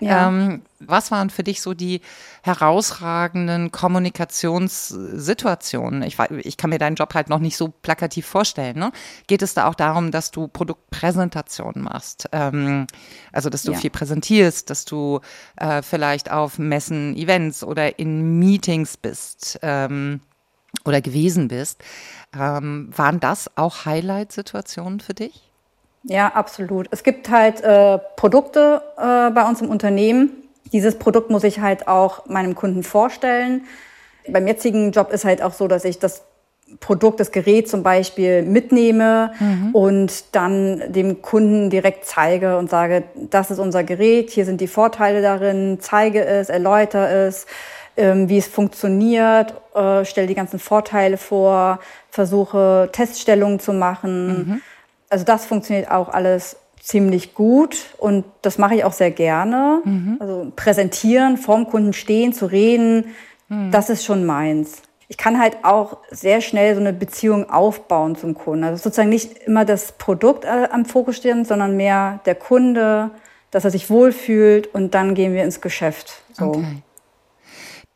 Ja. 0.00 0.28
Ähm, 0.28 0.62
was 0.80 1.10
waren 1.10 1.30
für 1.30 1.42
dich 1.42 1.60
so 1.60 1.74
die 1.74 2.02
herausragenden 2.42 3.72
Kommunikationssituationen? 3.72 6.02
Ich, 6.02 6.16
ich 6.44 6.56
kann 6.56 6.70
mir 6.70 6.78
deinen 6.78 6.94
Job 6.94 7.12
halt 7.14 7.28
noch 7.28 7.40
nicht 7.40 7.56
so 7.56 7.66
plakativ 7.68 8.24
vorstellen. 8.26 8.78
Ne? 8.78 8.92
Geht 9.26 9.42
es 9.42 9.54
da 9.54 9.66
auch 9.66 9.74
darum, 9.74 10.12
dass 10.12 10.30
du 10.30 10.46
Produktpräsentationen 10.46 11.82
machst? 11.82 12.28
Ähm, 12.32 12.86
also, 13.32 13.50
dass 13.50 13.64
du 13.64 13.72
ja. 13.72 13.78
viel 13.78 13.90
präsentierst, 13.90 14.70
dass 14.70 14.84
du 14.84 15.18
äh, 15.56 15.82
vielleicht 15.82 16.30
auf 16.30 16.58
Messen, 16.58 17.16
Events 17.16 17.64
oder 17.64 17.98
in 17.98 18.38
Meetings 18.38 18.96
bist 18.96 19.58
ähm, 19.62 20.20
oder 20.84 21.00
gewesen 21.00 21.48
bist. 21.48 21.82
Ähm, 22.38 22.90
waren 22.94 23.20
das 23.20 23.50
auch 23.56 23.84
Highlight-Situationen 23.84 25.00
für 25.00 25.14
dich? 25.14 25.48
Ja, 26.04 26.28
absolut. 26.28 26.88
Es 26.90 27.02
gibt 27.02 27.28
halt 27.30 27.60
äh, 27.60 27.98
Produkte 28.16 28.82
äh, 28.96 29.30
bei 29.30 29.46
uns 29.48 29.60
im 29.60 29.68
Unternehmen. 29.68 30.30
Dieses 30.72 30.98
Produkt 30.98 31.30
muss 31.30 31.44
ich 31.44 31.60
halt 31.60 31.88
auch 31.88 32.26
meinem 32.26 32.54
Kunden 32.54 32.82
vorstellen. 32.82 33.62
Beim 34.28 34.46
jetzigen 34.46 34.92
Job 34.92 35.12
ist 35.12 35.24
halt 35.24 35.42
auch 35.42 35.52
so, 35.52 35.68
dass 35.68 35.84
ich 35.84 35.98
das 35.98 36.22
Produkt, 36.80 37.18
das 37.18 37.32
Gerät 37.32 37.68
zum 37.68 37.82
Beispiel 37.82 38.42
mitnehme 38.42 39.32
mhm. 39.40 39.70
und 39.74 40.36
dann 40.36 40.92
dem 40.92 41.22
Kunden 41.22 41.70
direkt 41.70 42.04
zeige 42.04 42.58
und 42.58 42.68
sage, 42.68 43.04
das 43.30 43.50
ist 43.50 43.58
unser 43.58 43.84
Gerät, 43.84 44.28
hier 44.30 44.44
sind 44.44 44.60
die 44.60 44.66
Vorteile 44.66 45.22
darin, 45.22 45.78
zeige 45.80 46.24
es, 46.24 46.50
erläutere 46.50 47.26
es, 47.26 47.46
wie 47.98 48.38
es 48.38 48.46
funktioniert, 48.46 49.54
äh, 49.74 50.04
stelle 50.04 50.26
die 50.26 50.34
ganzen 50.34 50.58
Vorteile 50.58 51.16
vor, 51.16 51.80
versuche 52.10 52.88
Teststellungen 52.92 53.58
zu 53.58 53.72
machen. 53.72 54.28
Mhm. 54.28 54.60
Also 55.10 55.24
das 55.24 55.46
funktioniert 55.46 55.90
auch 55.90 56.08
alles 56.08 56.56
ziemlich 56.80 57.34
gut 57.34 57.76
und 57.98 58.24
das 58.42 58.56
mache 58.58 58.76
ich 58.76 58.84
auch 58.84 58.92
sehr 58.92 59.10
gerne. 59.10 59.82
Mhm. 59.84 60.16
Also 60.20 60.52
präsentieren, 60.54 61.36
vorm 61.36 61.66
Kunden 61.66 61.92
stehen, 61.92 62.32
zu 62.32 62.46
reden, 62.46 63.14
mhm. 63.48 63.70
das 63.70 63.90
ist 63.90 64.04
schon 64.04 64.24
meins. 64.24 64.82
Ich 65.08 65.16
kann 65.16 65.40
halt 65.40 65.58
auch 65.62 65.98
sehr 66.10 66.40
schnell 66.40 66.74
so 66.74 66.80
eine 66.80 66.92
Beziehung 66.92 67.50
aufbauen 67.50 68.14
zum 68.14 68.34
Kunden. 68.34 68.64
Also 68.64 68.82
sozusagen 68.82 69.08
nicht 69.08 69.38
immer 69.38 69.64
das 69.64 69.92
Produkt 69.92 70.44
äh, 70.44 70.68
am 70.70 70.84
Fokus 70.84 71.16
stehen, 71.16 71.44
sondern 71.44 71.76
mehr 71.76 72.20
der 72.26 72.34
Kunde, 72.34 73.10
dass 73.50 73.64
er 73.64 73.70
sich 73.70 73.90
wohlfühlt 73.90 74.72
und 74.74 74.94
dann 74.94 75.14
gehen 75.14 75.32
wir 75.34 75.44
ins 75.44 75.60
Geschäft. 75.60 76.22
So. 76.32 76.46
Okay. 76.46 76.82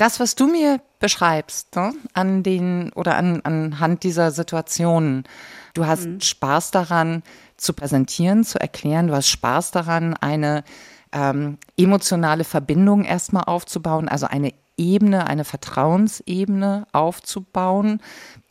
Das, 0.03 0.19
was 0.19 0.35
du 0.35 0.49
mir 0.49 0.81
beschreibst, 0.99 1.77
ne, 1.77 1.95
an 2.13 2.43
den 2.43 2.93
oder 2.95 3.15
an, 3.15 3.41
anhand 3.45 4.03
dieser 4.03 4.33
Situationen, 4.33 5.23
du 5.75 5.87
hast 5.87 6.07
mhm. 6.07 6.21
Spaß 6.21 6.73
daran, 6.73 7.23
zu 7.57 7.73
präsentieren, 7.73 8.43
zu 8.43 8.61
erklären. 8.61 9.07
Du 9.07 9.15
hast 9.15 9.29
Spaß 9.29 9.71
daran, 9.71 10.15
eine 10.15 10.65
ähm, 11.13 11.57
emotionale 11.77 12.43
Verbindung 12.43 13.05
erstmal 13.05 13.45
aufzubauen, 13.45 14.09
also 14.09 14.27
eine 14.27 14.53
Ebene, 14.77 15.29
eine 15.29 15.45
Vertrauensebene 15.45 16.89
aufzubauen. 16.91 18.01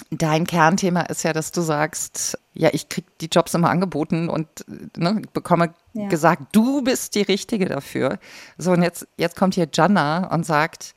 Dein 0.10 0.48
Kernthema 0.48 1.01
ist 1.01 1.24
ja, 1.24 1.34
dass 1.34 1.51
du 1.51 1.60
sagst, 1.60 2.39
ja, 2.53 2.70
ich 2.72 2.88
kriege 2.88 3.08
die 3.20 3.29
Jobs 3.29 3.53
immer 3.55 3.72
angeboten 3.72 4.29
und 4.29 4.48
ne, 4.96 5.22
bekomme 5.34 5.74
ja. 5.91 6.08
gesagt, 6.08 6.43
du 6.53 6.81
bist 6.81 7.15
die 7.15 7.24
Richtige 7.24 7.65
dafür. 7.65 8.20
So, 8.58 8.72
und 8.72 8.84
jetzt, 8.84 9.05
jetzt 9.17 9.36
kommt 9.36 9.55
hier 9.55 9.67
Jana 9.74 10.34
und 10.34 10.46
sagt, 10.46 10.96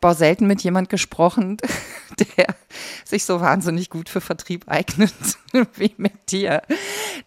boah, 0.00 0.14
selten 0.14 0.46
mit 0.46 0.62
jemand 0.62 0.88
gesprochen, 0.88 1.58
der 2.18 2.46
sich 3.04 3.24
so 3.24 3.40
wahnsinnig 3.40 3.90
gut 3.90 4.08
für 4.08 4.20
Vertrieb 4.20 4.64
eignet 4.66 5.12
wie 5.76 5.94
mit 5.96 6.32
dir. 6.32 6.62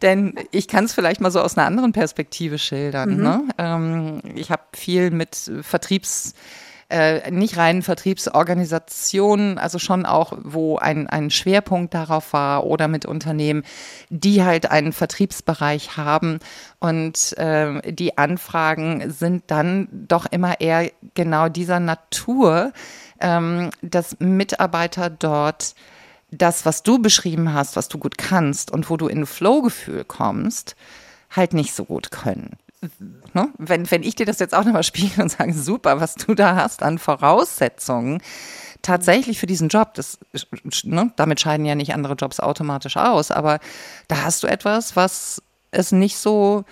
Denn 0.02 0.36
ich 0.52 0.68
kann 0.68 0.86
es 0.86 0.94
vielleicht 0.94 1.22
mal 1.22 1.32
so 1.32 1.42
aus 1.42 1.58
einer 1.58 1.68
anderen 1.68 1.94
Perspektive 1.94 2.58
schildern. 2.58 3.18
Mhm. 3.18 3.24
Ne? 3.24 3.48
Ähm, 3.58 4.22
ich 4.36 4.52
habe 4.52 4.64
viel 4.74 5.12
mit 5.12 5.52
Vertriebs 5.62 6.34
äh, 6.94 7.32
nicht 7.32 7.58
rein 7.58 7.82
Vertriebsorganisationen, 7.82 9.58
also 9.58 9.80
schon 9.80 10.06
auch, 10.06 10.34
wo 10.44 10.78
ein, 10.78 11.08
ein 11.08 11.32
Schwerpunkt 11.32 11.94
darauf 11.96 12.34
war 12.34 12.66
oder 12.66 12.88
mit 12.88 13.08
Unternehmen, 13.08 13.64
die 14.10 14.44
halt 14.44 14.70
einen 14.70 14.94
Vertriebsbereich 14.94 15.98
haben. 15.98 16.38
Und 16.80 17.36
äh, 17.40 17.92
die 17.92 18.18
Anfragen 18.20 19.12
sind 19.12 19.46
dann 19.48 19.88
doch 19.92 20.28
immer 20.28 20.62
eher 20.62 20.92
genau 21.16 21.50
dieser 21.50 21.80
Natur, 21.80 22.74
ähm, 23.20 23.72
dass 23.82 24.20
Mitarbeiter 24.20 25.10
dort 25.10 25.74
das, 26.30 26.64
was 26.64 26.84
du 26.84 27.00
beschrieben 27.00 27.54
hast, 27.54 27.76
was 27.76 27.90
du 27.90 27.98
gut 27.98 28.20
kannst 28.20 28.70
und 28.72 28.90
wo 28.92 28.98
du 28.98 29.08
in 29.08 29.26
Flow-Gefühl 29.26 30.04
kommst, 30.04 30.76
halt 31.32 31.54
nicht 31.54 31.74
so 31.74 31.86
gut 31.86 32.12
können 32.12 32.56
ne, 33.34 33.50
wenn, 33.58 33.90
wenn 33.90 34.04
ich 34.04 34.16
dir 34.16 34.26
das 34.26 34.40
jetzt 34.40 34.54
auch 34.56 34.64
nochmal 34.64 34.84
spiele 34.84 35.22
und 35.22 35.30
sage, 35.30 35.54
super, 35.54 36.00
was 36.00 36.16
du 36.16 36.34
da 36.34 36.56
hast 36.56 36.84
an 36.84 36.98
Voraussetzungen, 36.98 38.22
tatsächlich 38.82 39.40
für 39.40 39.48
diesen 39.48 39.70
Job, 39.70 39.94
das, 39.96 40.20
ne, 40.84 41.12
damit 41.16 41.40
scheiden 41.40 41.66
ja 41.66 41.76
nicht 41.76 41.94
andere 41.94 42.14
Jobs 42.14 42.40
automatisch 42.40 42.98
aus, 42.98 43.32
aber 43.32 43.60
da 44.08 44.24
hast 44.24 44.44
du 44.44 44.48
etwas, 44.48 44.96
was 44.96 45.42
es 45.72 45.92
nicht 45.92 46.18
so, 46.18 46.66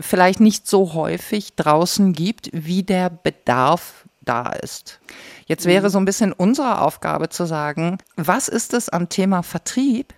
vielleicht 0.00 0.40
nicht 0.40 0.66
so 0.66 0.94
häufig 0.94 1.54
draußen 1.56 2.12
gibt, 2.12 2.50
wie 2.52 2.82
der 2.82 3.10
Bedarf 3.10 4.06
da 4.26 4.50
ist. 4.50 5.00
Jetzt 5.46 5.66
wäre 5.66 5.86
mhm. 5.88 5.92
so 5.92 5.98
ein 5.98 6.04
bisschen 6.04 6.32
unsere 6.32 6.80
Aufgabe 6.80 7.28
zu 7.28 7.46
sagen, 7.46 7.98
was 8.16 8.48
ist 8.48 8.74
es 8.74 8.88
am 8.88 9.08
Thema 9.08 9.42
Vertrieb, 9.42 10.14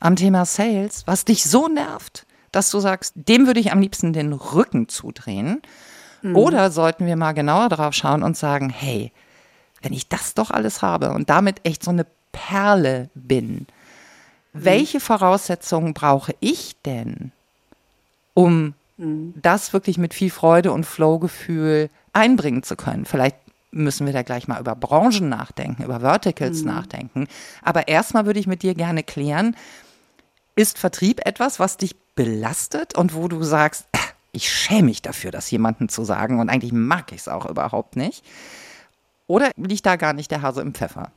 am 0.00 0.16
Thema 0.16 0.44
Sales, 0.44 1.04
was 1.06 1.24
dich 1.24 1.44
so 1.44 1.68
nervt, 1.68 2.25
dass 2.56 2.70
du 2.70 2.80
sagst, 2.80 3.12
dem 3.14 3.46
würde 3.46 3.60
ich 3.60 3.70
am 3.70 3.80
liebsten 3.80 4.12
den 4.12 4.32
Rücken 4.32 4.88
zudrehen? 4.88 5.60
Mhm. 6.22 6.36
Oder 6.36 6.70
sollten 6.70 7.06
wir 7.06 7.16
mal 7.16 7.32
genauer 7.32 7.68
drauf 7.68 7.94
schauen 7.94 8.22
und 8.22 8.36
sagen, 8.36 8.70
hey, 8.70 9.12
wenn 9.82 9.92
ich 9.92 10.08
das 10.08 10.34
doch 10.34 10.50
alles 10.50 10.82
habe 10.82 11.10
und 11.10 11.28
damit 11.28 11.60
echt 11.64 11.84
so 11.84 11.90
eine 11.90 12.06
Perle 12.32 13.10
bin, 13.14 13.50
mhm. 13.52 13.66
welche 14.52 15.00
Voraussetzungen 15.00 15.92
brauche 15.92 16.34
ich 16.40 16.76
denn, 16.84 17.30
um 18.32 18.74
mhm. 18.96 19.34
das 19.36 19.72
wirklich 19.72 19.98
mit 19.98 20.14
viel 20.14 20.30
Freude 20.30 20.72
und 20.72 20.84
Flow-Gefühl 20.84 21.90
einbringen 22.14 22.62
zu 22.62 22.74
können? 22.74 23.04
Vielleicht 23.04 23.36
müssen 23.70 24.06
wir 24.06 24.14
da 24.14 24.22
gleich 24.22 24.48
mal 24.48 24.60
über 24.60 24.74
Branchen 24.74 25.28
nachdenken, 25.28 25.84
über 25.84 26.00
Verticals 26.00 26.62
mhm. 26.62 26.68
nachdenken. 26.68 27.28
Aber 27.62 27.88
erstmal 27.88 28.24
würde 28.24 28.40
ich 28.40 28.46
mit 28.46 28.62
dir 28.62 28.74
gerne 28.74 29.02
klären, 29.02 29.54
ist 30.56 30.78
Vertrieb 30.78 31.24
etwas, 31.24 31.60
was 31.60 31.76
dich 31.76 31.94
belastet 32.14 32.96
und 32.96 33.14
wo 33.14 33.28
du 33.28 33.42
sagst, 33.42 33.86
ich 34.32 34.50
schäme 34.50 34.84
mich 34.84 35.02
dafür, 35.02 35.30
das 35.30 35.50
jemandem 35.50 35.88
zu 35.88 36.04
sagen 36.04 36.40
und 36.40 36.50
eigentlich 36.50 36.72
mag 36.72 37.12
ich 37.12 37.20
es 37.20 37.28
auch 37.28 37.46
überhaupt 37.46 37.94
nicht? 37.96 38.24
Oder 39.28 39.50
liegt 39.56 39.86
da 39.86 39.96
gar 39.96 40.12
nicht 40.12 40.30
der 40.30 40.42
Hase 40.42 40.62
im 40.62 40.74
Pfeffer? 40.74 41.10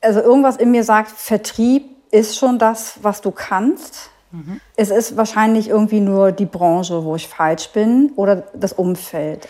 Also 0.00 0.20
irgendwas 0.20 0.56
in 0.56 0.70
mir 0.70 0.84
sagt, 0.84 1.10
Vertrieb 1.12 1.84
ist 2.10 2.36
schon 2.36 2.58
das, 2.58 2.98
was 3.02 3.20
du 3.20 3.30
kannst. 3.30 4.10
Mhm. 4.32 4.60
Es 4.76 4.90
ist 4.90 5.16
wahrscheinlich 5.16 5.68
irgendwie 5.68 6.00
nur 6.00 6.32
die 6.32 6.46
Branche, 6.46 7.04
wo 7.04 7.16
ich 7.16 7.28
falsch 7.28 7.68
bin 7.70 8.12
oder 8.16 8.36
das 8.54 8.72
Umfeld. 8.72 9.48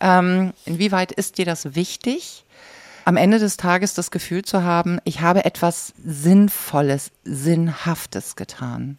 Ähm, 0.00 0.52
inwieweit 0.66 1.12
ist 1.12 1.38
dir 1.38 1.46
das 1.46 1.74
wichtig? 1.74 2.43
Am 3.04 3.16
Ende 3.16 3.38
des 3.38 3.56
Tages 3.56 3.94
das 3.94 4.10
Gefühl 4.10 4.42
zu 4.42 4.62
haben, 4.62 4.98
ich 5.04 5.20
habe 5.20 5.44
etwas 5.44 5.92
Sinnvolles, 6.04 7.10
Sinnhaftes 7.24 8.36
getan. 8.36 8.98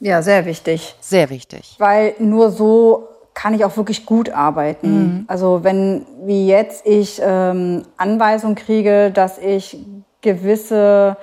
Ja, 0.00 0.22
sehr 0.22 0.46
wichtig. 0.46 0.96
Sehr 1.00 1.30
wichtig. 1.30 1.76
Weil 1.78 2.14
nur 2.18 2.50
so 2.50 3.08
kann 3.34 3.54
ich 3.54 3.64
auch 3.64 3.76
wirklich 3.76 4.06
gut 4.06 4.30
arbeiten. 4.30 5.02
Mhm. 5.02 5.24
Also 5.28 5.62
wenn 5.62 6.06
wie 6.24 6.46
jetzt 6.46 6.86
ich 6.86 7.20
ähm, 7.24 7.84
Anweisungen 7.96 8.54
kriege, 8.54 9.10
dass 9.10 9.38
ich 9.38 9.78
gewisse, 10.20 11.16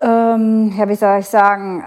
ähm, 0.00 0.74
ja, 0.76 0.88
wie 0.88 0.94
soll 0.94 1.20
ich 1.20 1.26
sagen, 1.26 1.84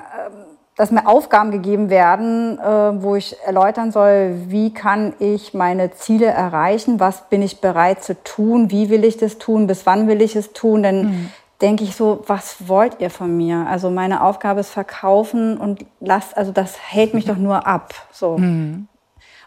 dass 0.80 0.92
mir 0.92 1.08
Aufgaben 1.08 1.52
gegeben 1.52 1.90
werden, 1.90 2.58
äh, 2.58 3.04
wo 3.04 3.18
ich 3.18 3.36
erläutern 3.46 3.92
soll, 3.92 4.36
wie 4.48 4.74
kann 4.74 5.12
ich 5.20 5.54
meine 5.54 5.92
Ziele 5.92 6.28
erreichen, 6.28 7.02
was 7.02 7.28
bin 7.28 7.42
ich 7.42 7.60
bereit 7.60 8.02
zu 8.02 8.16
tun, 8.24 8.72
wie 8.72 8.90
will 8.90 9.04
ich 9.04 9.18
das 9.18 9.40
tun, 9.40 9.68
bis 9.68 9.86
wann 9.86 10.08
will 10.08 10.22
ich 10.22 10.38
es 10.38 10.54
tun, 10.54 10.82
dann 10.82 11.02
mhm. 11.02 11.30
denke 11.62 11.84
ich 11.84 11.98
so, 11.98 12.24
was 12.28 12.70
wollt 12.70 13.02
ihr 13.02 13.10
von 13.10 13.36
mir? 13.36 13.68
Also 13.70 13.90
meine 13.90 14.24
Aufgabe 14.24 14.62
ist 14.62 14.70
verkaufen 14.70 15.58
und 15.58 15.86
lasst, 16.00 16.38
also 16.38 16.54
das 16.54 16.78
hält 16.80 17.14
mich 17.14 17.26
doch 17.26 17.36
nur 17.36 17.68
ab. 17.68 17.94
So. 18.14 18.38
Mhm. 18.38 18.88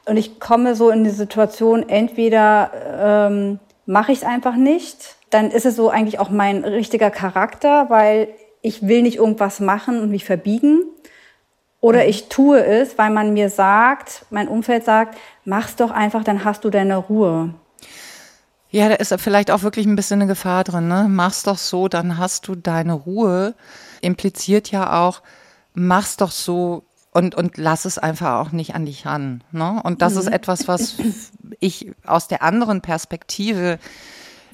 Und 0.05 0.19
ich 0.19 0.39
komme 0.39 0.75
so 0.75 0.91
in 0.91 1.03
die 1.03 1.09
Situation, 1.09 1.89
entweder 1.89 2.73
ähm, 3.31 3.59
mache 3.87 4.13
ich 4.13 4.19
es 4.19 4.25
einfach 4.25 4.57
nicht, 4.57 5.17
dann 5.31 5.51
ist 5.51 5.65
es 5.65 5.77
so 5.77 5.89
eigentlich 5.89 6.19
auch 6.19 6.29
mein 6.29 6.63
richtiger 6.63 7.11
Charakter, 7.11 7.89
weil 7.89 8.29
ich 8.61 8.87
will 8.87 9.01
nicht 9.01 9.17
irgendwas 9.17 9.61
machen 9.61 9.99
und 10.03 10.11
mich 10.11 10.27
verbiegen. 10.27 10.83
Oder 11.83 12.05
mhm. 12.05 12.09
ich 12.09 12.29
tue 12.29 12.65
es, 12.65 12.97
weil 12.97 13.11
man 13.11 13.35
mir 13.35 13.51
sagt, 13.51 14.25
mein 14.31 14.49
Umfeld 14.49 14.85
sagt, 14.85 15.19
mach's 15.45 15.77
doch 15.77 15.91
einfach, 15.91 16.25
dann 16.25 16.45
hast 16.45 16.65
du 16.65 16.71
deine 16.71 16.97
Ruhe. 16.97 17.53
Ja, 18.71 18.89
da 18.89 18.95
ist 18.95 19.13
vielleicht 19.21 19.51
auch 19.51 19.63
wirklich 19.63 19.85
ein 19.85 19.97
bisschen 19.97 20.23
eine 20.23 20.29
Gefahr 20.29 20.65
drin. 20.65 20.89
Ne? 20.89 21.07
Mach's 21.11 21.43
doch 21.43 21.59
so, 21.59 21.89
dann 21.89 22.17
hast 22.17 22.49
du 22.49 22.55
deine 22.55 22.95
Ruhe. 22.95 23.55
Impliziert 24.01 24.71
ja 24.71 25.03
auch, 25.03 25.21
mach's 25.75 26.17
doch 26.17 26.31
so 26.31 26.85
und, 27.11 27.35
und 27.35 27.59
lass 27.59 27.85
es 27.85 27.99
einfach 27.99 28.41
auch 28.41 28.53
nicht 28.53 28.75
an 28.75 28.87
dich 28.87 29.05
ran. 29.05 29.43
Ne? 29.51 29.83
Und 29.83 30.03
das 30.03 30.15
mhm. 30.15 30.21
ist 30.21 30.27
etwas, 30.29 30.69
was 30.69 30.95
ich 31.61 31.93
aus 32.07 32.29
der 32.29 32.43
anderen 32.43 32.81
Perspektive 32.81 33.79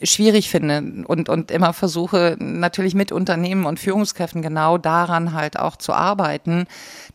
schwierig 0.02 0.50
finde 0.50 1.04
und, 1.06 1.28
und 1.28 1.50
immer 1.50 1.72
versuche, 1.72 2.36
natürlich 2.38 2.94
mit 2.94 3.12
Unternehmen 3.12 3.64
und 3.64 3.80
Führungskräften 3.80 4.42
genau 4.42 4.78
daran 4.78 5.32
halt 5.32 5.58
auch 5.58 5.76
zu 5.76 5.92
arbeiten. 5.92 6.66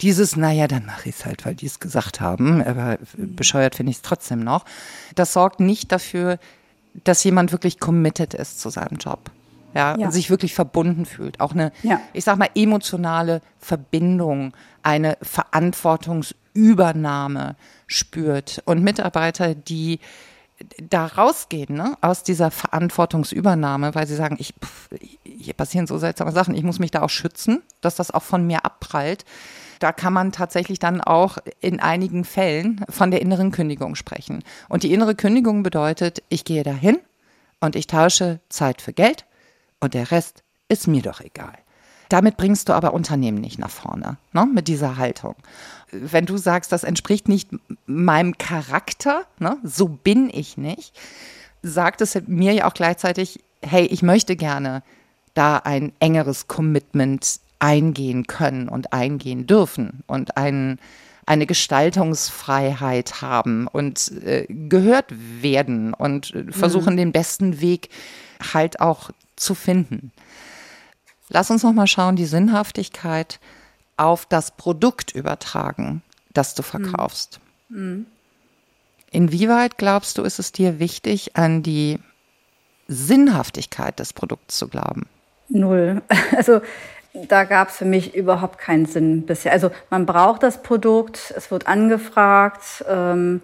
Dieses, 0.01 0.35
naja, 0.35 0.67
dann 0.67 0.85
mache 0.85 1.09
ich 1.09 1.15
es 1.15 1.25
halt, 1.25 1.45
weil 1.45 1.55
die 1.55 1.65
es 1.65 1.79
gesagt 1.79 2.21
haben, 2.21 2.63
aber 2.63 2.97
bescheuert 3.17 3.75
finde 3.75 3.91
ich 3.91 3.97
es 3.97 4.01
trotzdem 4.01 4.43
noch. 4.43 4.65
Das 5.15 5.33
sorgt 5.33 5.59
nicht 5.59 5.91
dafür, 5.91 6.39
dass 7.03 7.23
jemand 7.23 7.51
wirklich 7.51 7.79
committed 7.79 8.33
ist 8.33 8.59
zu 8.59 8.69
seinem 8.69 8.97
Job. 8.97 9.31
Ja, 9.75 9.97
ja. 9.97 10.05
und 10.05 10.11
sich 10.11 10.29
wirklich 10.29 10.53
verbunden 10.53 11.07
fühlt. 11.07 11.39
Auch 11.39 11.53
eine, 11.53 11.71
ja. 11.81 11.99
ich 12.13 12.25
sag 12.25 12.37
mal, 12.37 12.49
emotionale 12.53 13.41
Verbindung, 13.57 14.53
eine 14.83 15.17
Verantwortungsübernahme 15.23 17.55
spürt. 17.87 18.61
Und 18.65 18.83
Mitarbeiter, 18.83 19.55
die 19.55 19.99
da 20.81 21.05
rausgehen, 21.05 21.75
ne, 21.75 21.97
aus 22.01 22.23
dieser 22.23 22.51
Verantwortungsübernahme, 22.51 23.95
weil 23.95 24.07
sie 24.07 24.15
sagen, 24.15 24.37
ich, 24.39 24.53
pff, 24.53 24.89
hier 25.23 25.53
passieren 25.53 25.87
so 25.87 25.97
seltsame 25.97 26.31
Sachen, 26.31 26.55
ich 26.55 26.63
muss 26.63 26.79
mich 26.79 26.91
da 26.91 27.01
auch 27.01 27.09
schützen, 27.09 27.61
dass 27.81 27.95
das 27.95 28.11
auch 28.11 28.23
von 28.23 28.45
mir 28.45 28.65
abprallt. 28.65 29.25
Da 29.79 29.91
kann 29.91 30.13
man 30.13 30.31
tatsächlich 30.31 30.79
dann 30.79 31.01
auch 31.01 31.37
in 31.59 31.79
einigen 31.79 32.23
Fällen 32.23 32.85
von 32.89 33.11
der 33.11 33.21
inneren 33.21 33.51
Kündigung 33.51 33.95
sprechen. 33.95 34.43
Und 34.69 34.83
die 34.83 34.93
innere 34.93 35.15
Kündigung 35.15 35.63
bedeutet, 35.63 36.23
ich 36.29 36.45
gehe 36.45 36.63
dahin 36.63 36.99
und 37.59 37.75
ich 37.75 37.87
tausche 37.87 38.39
Zeit 38.49 38.81
für 38.81 38.93
Geld 38.93 39.25
und 39.81 39.93
der 39.93 40.11
Rest 40.11 40.43
ist 40.69 40.87
mir 40.87 41.01
doch 41.01 41.19
egal. 41.19 41.57
Damit 42.09 42.37
bringst 42.37 42.69
du 42.69 42.73
aber 42.73 42.93
Unternehmen 42.93 43.39
nicht 43.39 43.59
nach 43.59 43.69
vorne, 43.69 44.17
ne, 44.33 44.45
mit 44.45 44.67
dieser 44.67 44.97
Haltung. 44.97 45.35
Wenn 45.91 46.25
du 46.25 46.37
sagst, 46.37 46.71
das 46.71 46.83
entspricht 46.83 47.27
nicht 47.27 47.49
meinem 47.85 48.37
Charakter, 48.37 49.25
ne, 49.39 49.57
so 49.63 49.87
bin 49.87 50.29
ich 50.31 50.57
nicht, 50.57 50.93
sagt 51.61 52.01
es 52.01 52.17
mir 52.27 52.53
ja 52.53 52.67
auch 52.67 52.73
gleichzeitig, 52.73 53.39
hey, 53.61 53.85
ich 53.85 54.03
möchte 54.03 54.35
gerne 54.35 54.83
da 55.33 55.57
ein 55.57 55.93
engeres 55.99 56.47
Commitment 56.47 57.39
eingehen 57.59 58.27
können 58.27 58.67
und 58.67 58.91
eingehen 58.91 59.47
dürfen 59.47 60.03
und 60.05 60.37
ein, 60.37 60.79
eine 61.25 61.45
Gestaltungsfreiheit 61.45 63.21
haben 63.21 63.67
und 63.67 64.11
äh, 64.23 64.45
gehört 64.49 65.05
werden 65.41 65.93
und 65.93 66.35
äh, 66.35 66.51
versuchen, 66.51 66.93
mhm. 66.93 66.97
den 66.97 67.11
besten 67.13 67.61
Weg 67.61 67.89
halt 68.53 68.81
auch 68.81 69.11
zu 69.37 69.55
finden. 69.55 70.11
Lass 71.33 71.51
uns 71.51 71.63
noch 71.63 71.73
mal 71.73 71.87
schauen, 71.87 72.15
die 72.15 72.25
Sinnhaftigkeit 72.25 73.39
auf 73.97 74.25
das 74.25 74.51
Produkt 74.51 75.11
übertragen, 75.11 76.03
das 76.31 76.55
du 76.55 76.63
hm. 76.63 76.85
verkaufst. 76.85 77.39
Mhm. 77.69 78.05
Inwieweit 79.11 79.77
glaubst 79.77 80.17
du, 80.17 80.23
ist 80.23 80.39
es 80.39 80.51
dir 80.51 80.79
wichtig, 80.79 81.35
an 81.35 81.61
die 81.61 81.99
Sinnhaftigkeit 82.87 83.99
des 83.99 84.13
Produkts 84.13 84.57
zu 84.57 84.67
glauben? 84.67 85.07
Null. 85.49 86.01
Also 86.35 86.61
da 87.29 87.43
gab 87.43 87.69
es 87.69 87.77
für 87.77 87.85
mich 87.85 88.15
überhaupt 88.15 88.57
keinen 88.57 88.87
Sinn 88.87 89.27
bisher. 89.27 89.51
Also 89.51 89.69
man 89.91 90.07
braucht 90.07 90.41
das 90.41 90.63
Produkt, 90.63 91.31
es 91.37 91.51
wird 91.51 91.67
angefragt. 91.67 92.83
Ähm, 92.89 93.41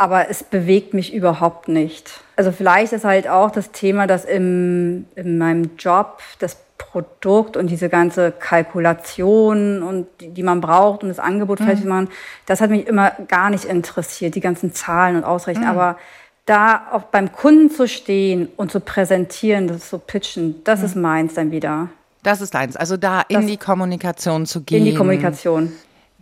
aber 0.00 0.30
es 0.30 0.42
bewegt 0.42 0.94
mich 0.94 1.12
überhaupt 1.12 1.68
nicht. 1.68 2.22
Also 2.34 2.52
vielleicht 2.52 2.94
ist 2.94 3.04
halt 3.04 3.28
auch 3.28 3.50
das 3.50 3.70
Thema, 3.70 4.06
dass 4.06 4.24
im, 4.24 5.04
in 5.14 5.36
meinem 5.36 5.76
Job 5.76 6.22
das 6.38 6.56
Produkt 6.80 7.56
und 7.56 7.66
diese 7.66 7.88
ganze 7.88 8.32
Kalkulation 8.32 9.82
und 9.82 10.06
die, 10.20 10.28
die 10.28 10.42
man 10.42 10.60
braucht, 10.60 11.02
um 11.02 11.08
das 11.08 11.18
Angebot 11.18 11.60
mhm. 11.60 11.64
fertig 11.64 11.82
zu 11.82 11.88
machen, 11.88 12.08
das 12.46 12.60
hat 12.60 12.70
mich 12.70 12.86
immer 12.86 13.12
gar 13.28 13.50
nicht 13.50 13.66
interessiert, 13.66 14.34
die 14.34 14.40
ganzen 14.40 14.72
Zahlen 14.72 15.16
und 15.16 15.24
Ausrechnen. 15.24 15.64
Mhm. 15.64 15.70
Aber 15.70 15.98
da 16.46 16.88
auch 16.92 17.02
beim 17.02 17.32
Kunden 17.32 17.70
zu 17.70 17.86
stehen 17.86 18.48
und 18.56 18.72
zu 18.72 18.80
präsentieren, 18.80 19.68
das 19.68 19.90
zu 19.90 19.98
pitchen, 19.98 20.64
das 20.64 20.80
mhm. 20.80 20.86
ist 20.86 20.96
meins 20.96 21.34
dann 21.34 21.50
wieder. 21.50 21.88
Das 22.22 22.40
ist 22.40 22.56
eins. 22.56 22.76
Also 22.76 22.96
da 22.96 23.20
in 23.28 23.36
das, 23.36 23.46
die 23.46 23.56
Kommunikation 23.56 24.46
zu 24.46 24.62
gehen. 24.62 24.78
In 24.78 24.84
die 24.86 24.94
Kommunikation 24.94 25.72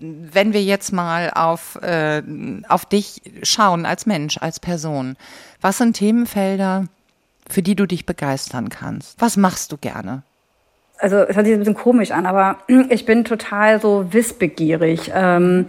wenn 0.00 0.52
wir 0.52 0.62
jetzt 0.62 0.92
mal 0.92 1.32
auf, 1.34 1.74
äh, 1.82 2.22
auf 2.68 2.86
dich 2.86 3.20
schauen 3.42 3.84
als 3.84 4.06
Mensch, 4.06 4.38
als 4.38 4.60
Person, 4.60 5.16
was 5.60 5.78
sind 5.78 5.94
Themenfelder, 5.96 6.86
für 7.50 7.62
die 7.62 7.74
du 7.74 7.86
dich 7.86 8.06
begeistern 8.06 8.68
kannst? 8.68 9.20
Was 9.20 9.36
machst 9.36 9.72
du 9.72 9.76
gerne? 9.76 10.22
Also 10.98 11.16
es 11.18 11.36
hört 11.36 11.46
sich 11.46 11.54
ein 11.54 11.60
bisschen 11.60 11.74
komisch 11.74 12.10
an, 12.10 12.26
aber 12.26 12.58
ich 12.90 13.06
bin 13.06 13.24
total 13.24 13.80
so 13.80 14.12
wissbegierig. 14.12 15.12
Ähm, 15.14 15.66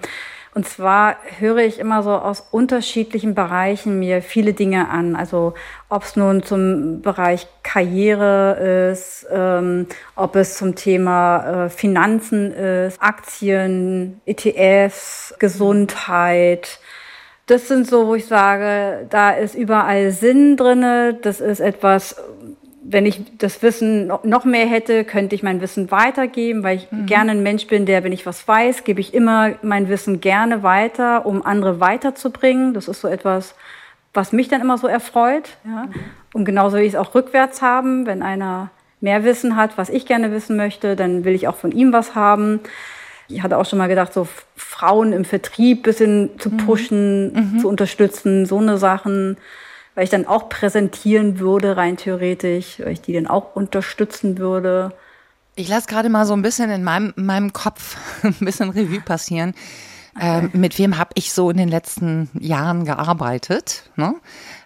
und 0.55 0.67
zwar 0.67 1.17
höre 1.37 1.59
ich 1.59 1.79
immer 1.79 2.01
so 2.01 2.11
aus 2.11 2.47
unterschiedlichen 2.51 3.35
Bereichen 3.35 3.99
mir 3.99 4.21
viele 4.21 4.53
Dinge 4.53 4.89
an. 4.89 5.15
Also 5.15 5.53
ob 5.89 6.03
es 6.03 6.15
nun 6.15 6.41
zum 6.41 7.01
Bereich 7.01 7.47
Karriere 7.61 8.89
ist, 8.91 9.27
ähm, 9.31 9.85
ob 10.15 10.35
es 10.35 10.57
zum 10.57 10.75
Thema 10.75 11.65
äh, 11.65 11.69
Finanzen 11.69 12.51
ist, 12.51 13.01
Aktien, 13.01 14.21
ETFs, 14.25 15.35
Gesundheit. 15.37 16.79
Das 17.45 17.67
sind 17.67 17.87
so, 17.87 18.07
wo 18.07 18.15
ich 18.15 18.25
sage, 18.25 19.07
da 19.09 19.31
ist 19.31 19.55
überall 19.55 20.11
Sinn 20.11 20.57
drinne. 20.57 21.17
Das 21.21 21.41
ist 21.41 21.59
etwas, 21.59 22.15
wenn 22.81 23.05
ich 23.05 23.21
das 23.37 23.61
Wissen 23.61 24.07
noch 24.23 24.45
mehr 24.45 24.65
hätte, 24.65 25.03
könnte 25.03 25.35
ich 25.35 25.43
mein 25.43 25.61
Wissen 25.61 25.91
weitergeben, 25.91 26.63
weil 26.63 26.77
ich 26.77 26.91
mhm. 26.91 27.05
gerne 27.05 27.31
ein 27.31 27.43
Mensch 27.43 27.67
bin, 27.67 27.85
der, 27.85 28.03
wenn 28.03 28.13
ich 28.13 28.25
was 28.25 28.47
weiß, 28.47 28.83
gebe 28.83 29.01
ich 29.01 29.13
immer 29.13 29.55
mein 29.61 29.89
Wissen 29.89 30.21
gerne 30.21 30.63
weiter, 30.63 31.25
um 31.25 31.45
andere 31.45 31.79
weiterzubringen. 31.79 32.73
Das 32.73 32.87
ist 32.87 33.01
so 33.01 33.07
etwas, 33.07 33.55
was 34.13 34.31
mich 34.31 34.47
dann 34.47 34.61
immer 34.61 34.77
so 34.77 34.87
erfreut. 34.87 35.49
Ja. 35.65 35.85
Mhm. 35.85 35.93
Und 36.33 36.45
genauso 36.45 36.77
will 36.77 36.83
ich 36.83 36.93
es 36.93 36.99
auch 36.99 37.15
rückwärts 37.15 37.61
haben. 37.61 38.05
Wenn 38.05 38.21
einer 38.21 38.69
mehr 39.01 39.23
Wissen 39.23 39.55
hat, 39.55 39.77
was 39.77 39.89
ich 39.89 40.05
gerne 40.05 40.31
wissen 40.31 40.55
möchte, 40.55 40.95
dann 40.95 41.25
will 41.25 41.33
ich 41.33 41.47
auch 41.47 41.55
von 41.55 41.71
ihm 41.71 41.91
was 41.93 42.15
haben. 42.15 42.59
Ich 43.27 43.43
hatte 43.43 43.57
auch 43.57 43.65
schon 43.65 43.79
mal 43.79 43.87
gedacht, 43.87 44.13
so 44.13 44.27
Frauen 44.55 45.13
im 45.13 45.25
Vertrieb 45.25 45.83
bisschen 45.83 46.39
zu 46.39 46.49
mhm. 46.49 46.57
pushen, 46.57 47.33
mhm. 47.33 47.59
zu 47.59 47.67
unterstützen, 47.67 48.45
so 48.45 48.57
eine 48.57 48.77
Sachen 48.77 49.37
weil 49.99 50.05
ich 50.05 50.11
dann 50.11 50.27
auch 50.27 50.47
präsentieren 50.47 51.39
würde, 51.39 51.75
rein 51.75 51.97
theoretisch, 51.97 52.79
weil 52.79 52.93
ich 52.93 53.01
die 53.01 53.11
dann 53.11 53.27
auch 53.27 53.53
unterstützen 53.53 54.37
würde. 54.37 54.93
Ich 55.55 55.67
lasse 55.67 55.87
gerade 55.87 56.07
mal 56.07 56.25
so 56.25 56.31
ein 56.31 56.41
bisschen 56.41 56.69
in 56.69 56.85
meinem, 56.85 57.11
meinem 57.17 57.51
Kopf 57.51 57.97
ein 58.23 58.33
bisschen 58.39 58.69
Revue 58.69 59.01
passieren. 59.01 59.53
Okay. 60.15 60.45
Ähm, 60.45 60.51
mit 60.53 60.79
wem 60.79 60.97
habe 60.97 61.09
ich 61.15 61.33
so 61.33 61.49
in 61.49 61.57
den 61.57 61.67
letzten 61.67 62.29
Jahren 62.39 62.85
gearbeitet? 62.85 63.91
Ne? 63.97 64.15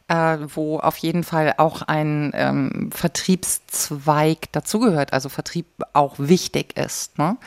Äh, 0.08 0.38
wo 0.54 0.78
auf 0.78 0.98
jeden 0.98 1.24
Fall 1.24 1.56
auch 1.58 1.82
ein 1.82 2.32
ähm, 2.36 2.92
Vertriebszweig 2.94 4.52
dazugehört, 4.52 5.14
also 5.14 5.30
Vertrieb 5.30 5.66
auch 5.94 6.14
wichtig 6.20 6.78
ist. 6.78 7.18
Ne? 7.18 7.38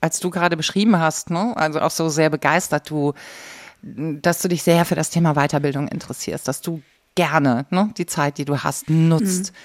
Als 0.00 0.20
du 0.20 0.30
gerade 0.30 0.56
beschrieben 0.56 1.00
hast, 1.00 1.30
ne? 1.30 1.56
also 1.56 1.80
auch 1.80 1.90
so 1.90 2.08
sehr 2.08 2.30
begeistert, 2.30 2.88
du, 2.88 3.14
dass 3.82 4.42
du 4.42 4.46
dich 4.46 4.62
sehr 4.62 4.84
für 4.84 4.94
das 4.94 5.10
Thema 5.10 5.34
Weiterbildung 5.34 5.88
interessierst, 5.88 6.46
dass 6.46 6.60
du 6.60 6.82
gerne 7.14 7.66
ne, 7.70 7.90
die 7.96 8.06
Zeit, 8.06 8.38
die 8.38 8.44
du 8.44 8.58
hast, 8.58 8.90
nutzt. 8.90 9.52
Mhm 9.52 9.56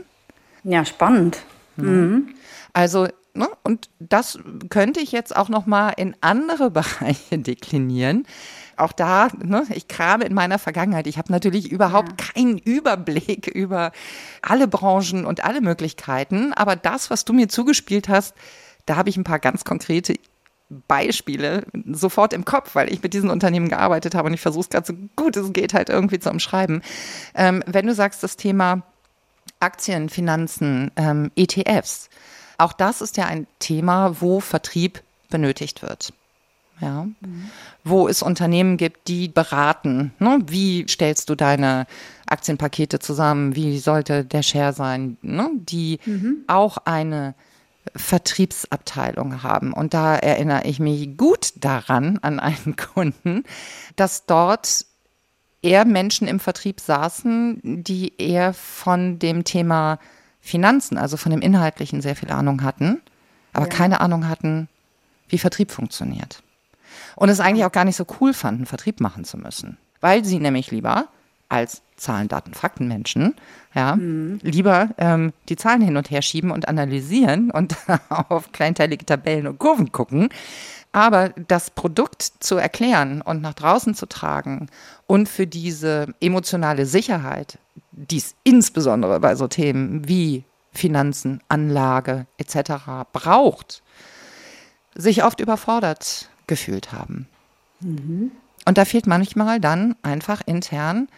Ja, 0.64 0.84
spannend. 0.84 1.38
Mhm. 1.76 2.34
Also 2.74 3.08
Ne? 3.34 3.48
Und 3.62 3.88
das 3.98 4.38
könnte 4.68 5.00
ich 5.00 5.10
jetzt 5.10 5.34
auch 5.34 5.48
noch 5.48 5.64
mal 5.64 5.90
in 5.90 6.14
andere 6.20 6.70
Bereiche 6.70 7.38
deklinieren. 7.38 8.26
Auch 8.82 8.92
da, 8.92 9.28
ne, 9.40 9.64
ich 9.70 9.86
krame 9.86 10.24
in 10.24 10.34
meiner 10.34 10.58
Vergangenheit. 10.58 11.06
Ich 11.06 11.16
habe 11.16 11.30
natürlich 11.30 11.70
überhaupt 11.70 12.20
ja. 12.20 12.26
keinen 12.32 12.58
Überblick 12.58 13.46
über 13.46 13.92
alle 14.42 14.66
Branchen 14.66 15.24
und 15.24 15.44
alle 15.44 15.60
Möglichkeiten. 15.60 16.52
Aber 16.52 16.74
das, 16.74 17.08
was 17.08 17.24
du 17.24 17.32
mir 17.32 17.48
zugespielt 17.48 18.08
hast, 18.08 18.34
da 18.86 18.96
habe 18.96 19.08
ich 19.08 19.16
ein 19.16 19.22
paar 19.22 19.38
ganz 19.38 19.64
konkrete 19.64 20.14
Beispiele 20.88 21.64
sofort 21.92 22.32
im 22.32 22.44
Kopf, 22.44 22.74
weil 22.74 22.92
ich 22.92 23.02
mit 23.02 23.14
diesen 23.14 23.30
Unternehmen 23.30 23.68
gearbeitet 23.68 24.16
habe 24.16 24.26
und 24.26 24.34
ich 24.34 24.40
versuche 24.40 24.62
es 24.62 24.70
gerade 24.70 24.86
so 24.86 24.94
gut 25.14 25.36
es 25.36 25.52
geht 25.52 25.74
halt 25.74 25.88
irgendwie 25.88 26.18
zu 26.18 26.30
umschreiben. 26.30 26.82
Ähm, 27.36 27.62
wenn 27.66 27.86
du 27.86 27.94
sagst, 27.94 28.24
das 28.24 28.36
Thema 28.36 28.82
Aktien, 29.60 30.08
Finanzen, 30.08 30.90
ähm, 30.96 31.30
ETFs, 31.36 32.08
auch 32.58 32.72
das 32.72 33.00
ist 33.00 33.16
ja 33.16 33.26
ein 33.26 33.46
Thema, 33.60 34.20
wo 34.20 34.40
Vertrieb 34.40 35.02
benötigt 35.30 35.82
wird. 35.82 36.12
Ja. 36.82 37.04
Mhm. 37.04 37.50
Wo 37.84 38.08
es 38.08 38.22
Unternehmen 38.22 38.76
gibt, 38.76 39.08
die 39.08 39.28
beraten. 39.28 40.12
Ne? 40.18 40.40
Wie 40.46 40.84
stellst 40.88 41.30
du 41.30 41.36
deine 41.36 41.86
Aktienpakete 42.26 42.98
zusammen? 42.98 43.54
Wie 43.54 43.78
sollte 43.78 44.24
der 44.24 44.42
Share 44.42 44.72
sein? 44.72 45.16
Ne? 45.22 45.48
Die 45.54 46.00
mhm. 46.04 46.38
auch 46.48 46.78
eine 46.84 47.34
Vertriebsabteilung 47.94 49.44
haben. 49.44 49.72
Und 49.72 49.94
da 49.94 50.16
erinnere 50.16 50.64
ich 50.64 50.80
mich 50.80 51.16
gut 51.16 51.52
daran, 51.56 52.18
an 52.22 52.40
einen 52.40 52.76
Kunden, 52.94 53.44
dass 53.94 54.26
dort 54.26 54.84
eher 55.62 55.84
Menschen 55.84 56.26
im 56.26 56.40
Vertrieb 56.40 56.80
saßen, 56.80 57.60
die 57.62 58.14
eher 58.18 58.52
von 58.54 59.20
dem 59.20 59.44
Thema 59.44 60.00
Finanzen, 60.40 60.98
also 60.98 61.16
von 61.16 61.30
dem 61.30 61.40
Inhaltlichen, 61.40 62.02
sehr 62.02 62.16
viel 62.16 62.32
Ahnung 62.32 62.64
hatten, 62.64 63.00
aber 63.52 63.66
ja. 63.66 63.70
keine 63.70 64.00
Ahnung 64.00 64.26
hatten, 64.26 64.68
wie 65.28 65.38
Vertrieb 65.38 65.70
funktioniert. 65.70 66.42
Und 67.16 67.28
es 67.28 67.40
eigentlich 67.40 67.64
auch 67.64 67.72
gar 67.72 67.84
nicht 67.84 67.96
so 67.96 68.06
cool 68.20 68.34
fanden, 68.34 68.66
Vertrieb 68.66 69.00
machen 69.00 69.24
zu 69.24 69.36
müssen. 69.36 69.78
Weil 70.00 70.24
sie 70.24 70.38
nämlich 70.38 70.70
lieber 70.70 71.08
als 71.48 71.82
Zahlen, 71.96 72.28
Daten, 72.28 72.54
Fakten 72.54 72.88
Menschen, 72.88 73.34
ja, 73.74 73.96
mhm. 73.96 74.40
lieber 74.42 74.88
ähm, 74.96 75.32
die 75.48 75.56
Zahlen 75.56 75.82
hin 75.82 75.96
und 75.96 76.10
her 76.10 76.22
schieben 76.22 76.50
und 76.50 76.66
analysieren 76.66 77.50
und 77.50 77.76
auf 78.08 78.52
kleinteilige 78.52 79.04
Tabellen 79.04 79.46
und 79.46 79.58
Kurven 79.58 79.92
gucken. 79.92 80.30
Aber 80.92 81.30
das 81.48 81.70
Produkt 81.70 82.22
zu 82.22 82.56
erklären 82.56 83.22
und 83.22 83.40
nach 83.40 83.54
draußen 83.54 83.94
zu 83.94 84.06
tragen 84.06 84.68
und 85.06 85.28
für 85.28 85.46
diese 85.46 86.14
emotionale 86.20 86.84
Sicherheit 86.86 87.58
die 87.92 88.18
es 88.18 88.34
insbesondere 88.42 89.20
bei 89.20 89.34
so 89.34 89.46
Themen 89.46 90.08
wie 90.08 90.44
Finanzen, 90.72 91.40
Anlage 91.48 92.26
etc. 92.38 92.72
braucht, 93.12 93.82
sich 94.94 95.24
oft 95.24 95.40
überfordert 95.40 96.28
gefühlt 96.46 96.92
haben. 96.92 97.28
Mhm. 97.80 98.32
Und 98.64 98.78
da 98.78 98.84
fehlt 98.84 99.06
manchmal 99.06 99.60
dann 99.60 99.96
einfach 100.02 100.42
intern 100.46 101.08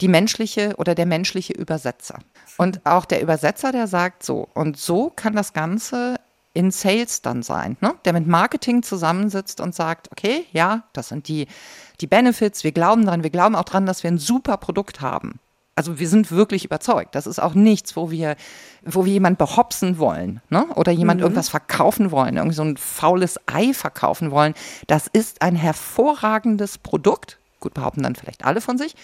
die 0.00 0.08
menschliche 0.08 0.74
oder 0.78 0.94
der 0.94 1.06
menschliche 1.06 1.52
Übersetzer. 1.52 2.18
Und 2.58 2.84
auch 2.84 3.04
der 3.04 3.22
Übersetzer, 3.22 3.72
der 3.72 3.86
sagt 3.86 4.24
so, 4.24 4.48
und 4.54 4.76
so 4.76 5.10
kann 5.14 5.34
das 5.34 5.52
Ganze 5.52 6.16
in 6.54 6.70
Sales 6.70 7.22
dann 7.22 7.42
sein, 7.42 7.76
ne? 7.80 7.94
der 8.04 8.12
mit 8.12 8.26
Marketing 8.26 8.82
zusammensitzt 8.82 9.60
und 9.60 9.74
sagt, 9.74 10.12
okay, 10.12 10.44
ja, 10.52 10.82
das 10.92 11.08
sind 11.08 11.28
die, 11.28 11.46
die 12.00 12.06
Benefits, 12.06 12.62
wir 12.62 12.72
glauben 12.72 13.06
dran, 13.06 13.22
wir 13.22 13.30
glauben 13.30 13.54
auch 13.54 13.64
dran, 13.64 13.86
dass 13.86 14.02
wir 14.02 14.10
ein 14.10 14.18
super 14.18 14.58
Produkt 14.58 15.00
haben 15.00 15.40
also 15.74 15.98
wir 15.98 16.08
sind 16.08 16.30
wirklich 16.30 16.64
überzeugt. 16.64 17.14
Das 17.14 17.26
ist 17.26 17.40
auch 17.40 17.54
nichts, 17.54 17.96
wo 17.96 18.10
wir, 18.10 18.36
wo 18.84 19.04
wir 19.04 19.12
jemand 19.12 19.38
behopsen 19.38 19.98
wollen, 19.98 20.40
ne? 20.50 20.66
Oder 20.74 20.92
jemand 20.92 21.20
mhm. 21.20 21.24
irgendwas 21.24 21.48
verkaufen 21.48 22.10
wollen, 22.10 22.36
irgendwie 22.36 22.56
so 22.56 22.64
ein 22.64 22.76
faules 22.76 23.40
Ei 23.46 23.72
verkaufen 23.72 24.30
wollen. 24.30 24.54
Das 24.86 25.06
ist 25.06 25.40
ein 25.40 25.56
hervorragendes 25.56 26.78
Produkt. 26.78 27.38
Gut, 27.60 27.74
behaupten 27.74 28.02
dann 28.02 28.16
vielleicht 28.16 28.44
alle 28.44 28.60
von 28.60 28.76
sich. 28.76 28.94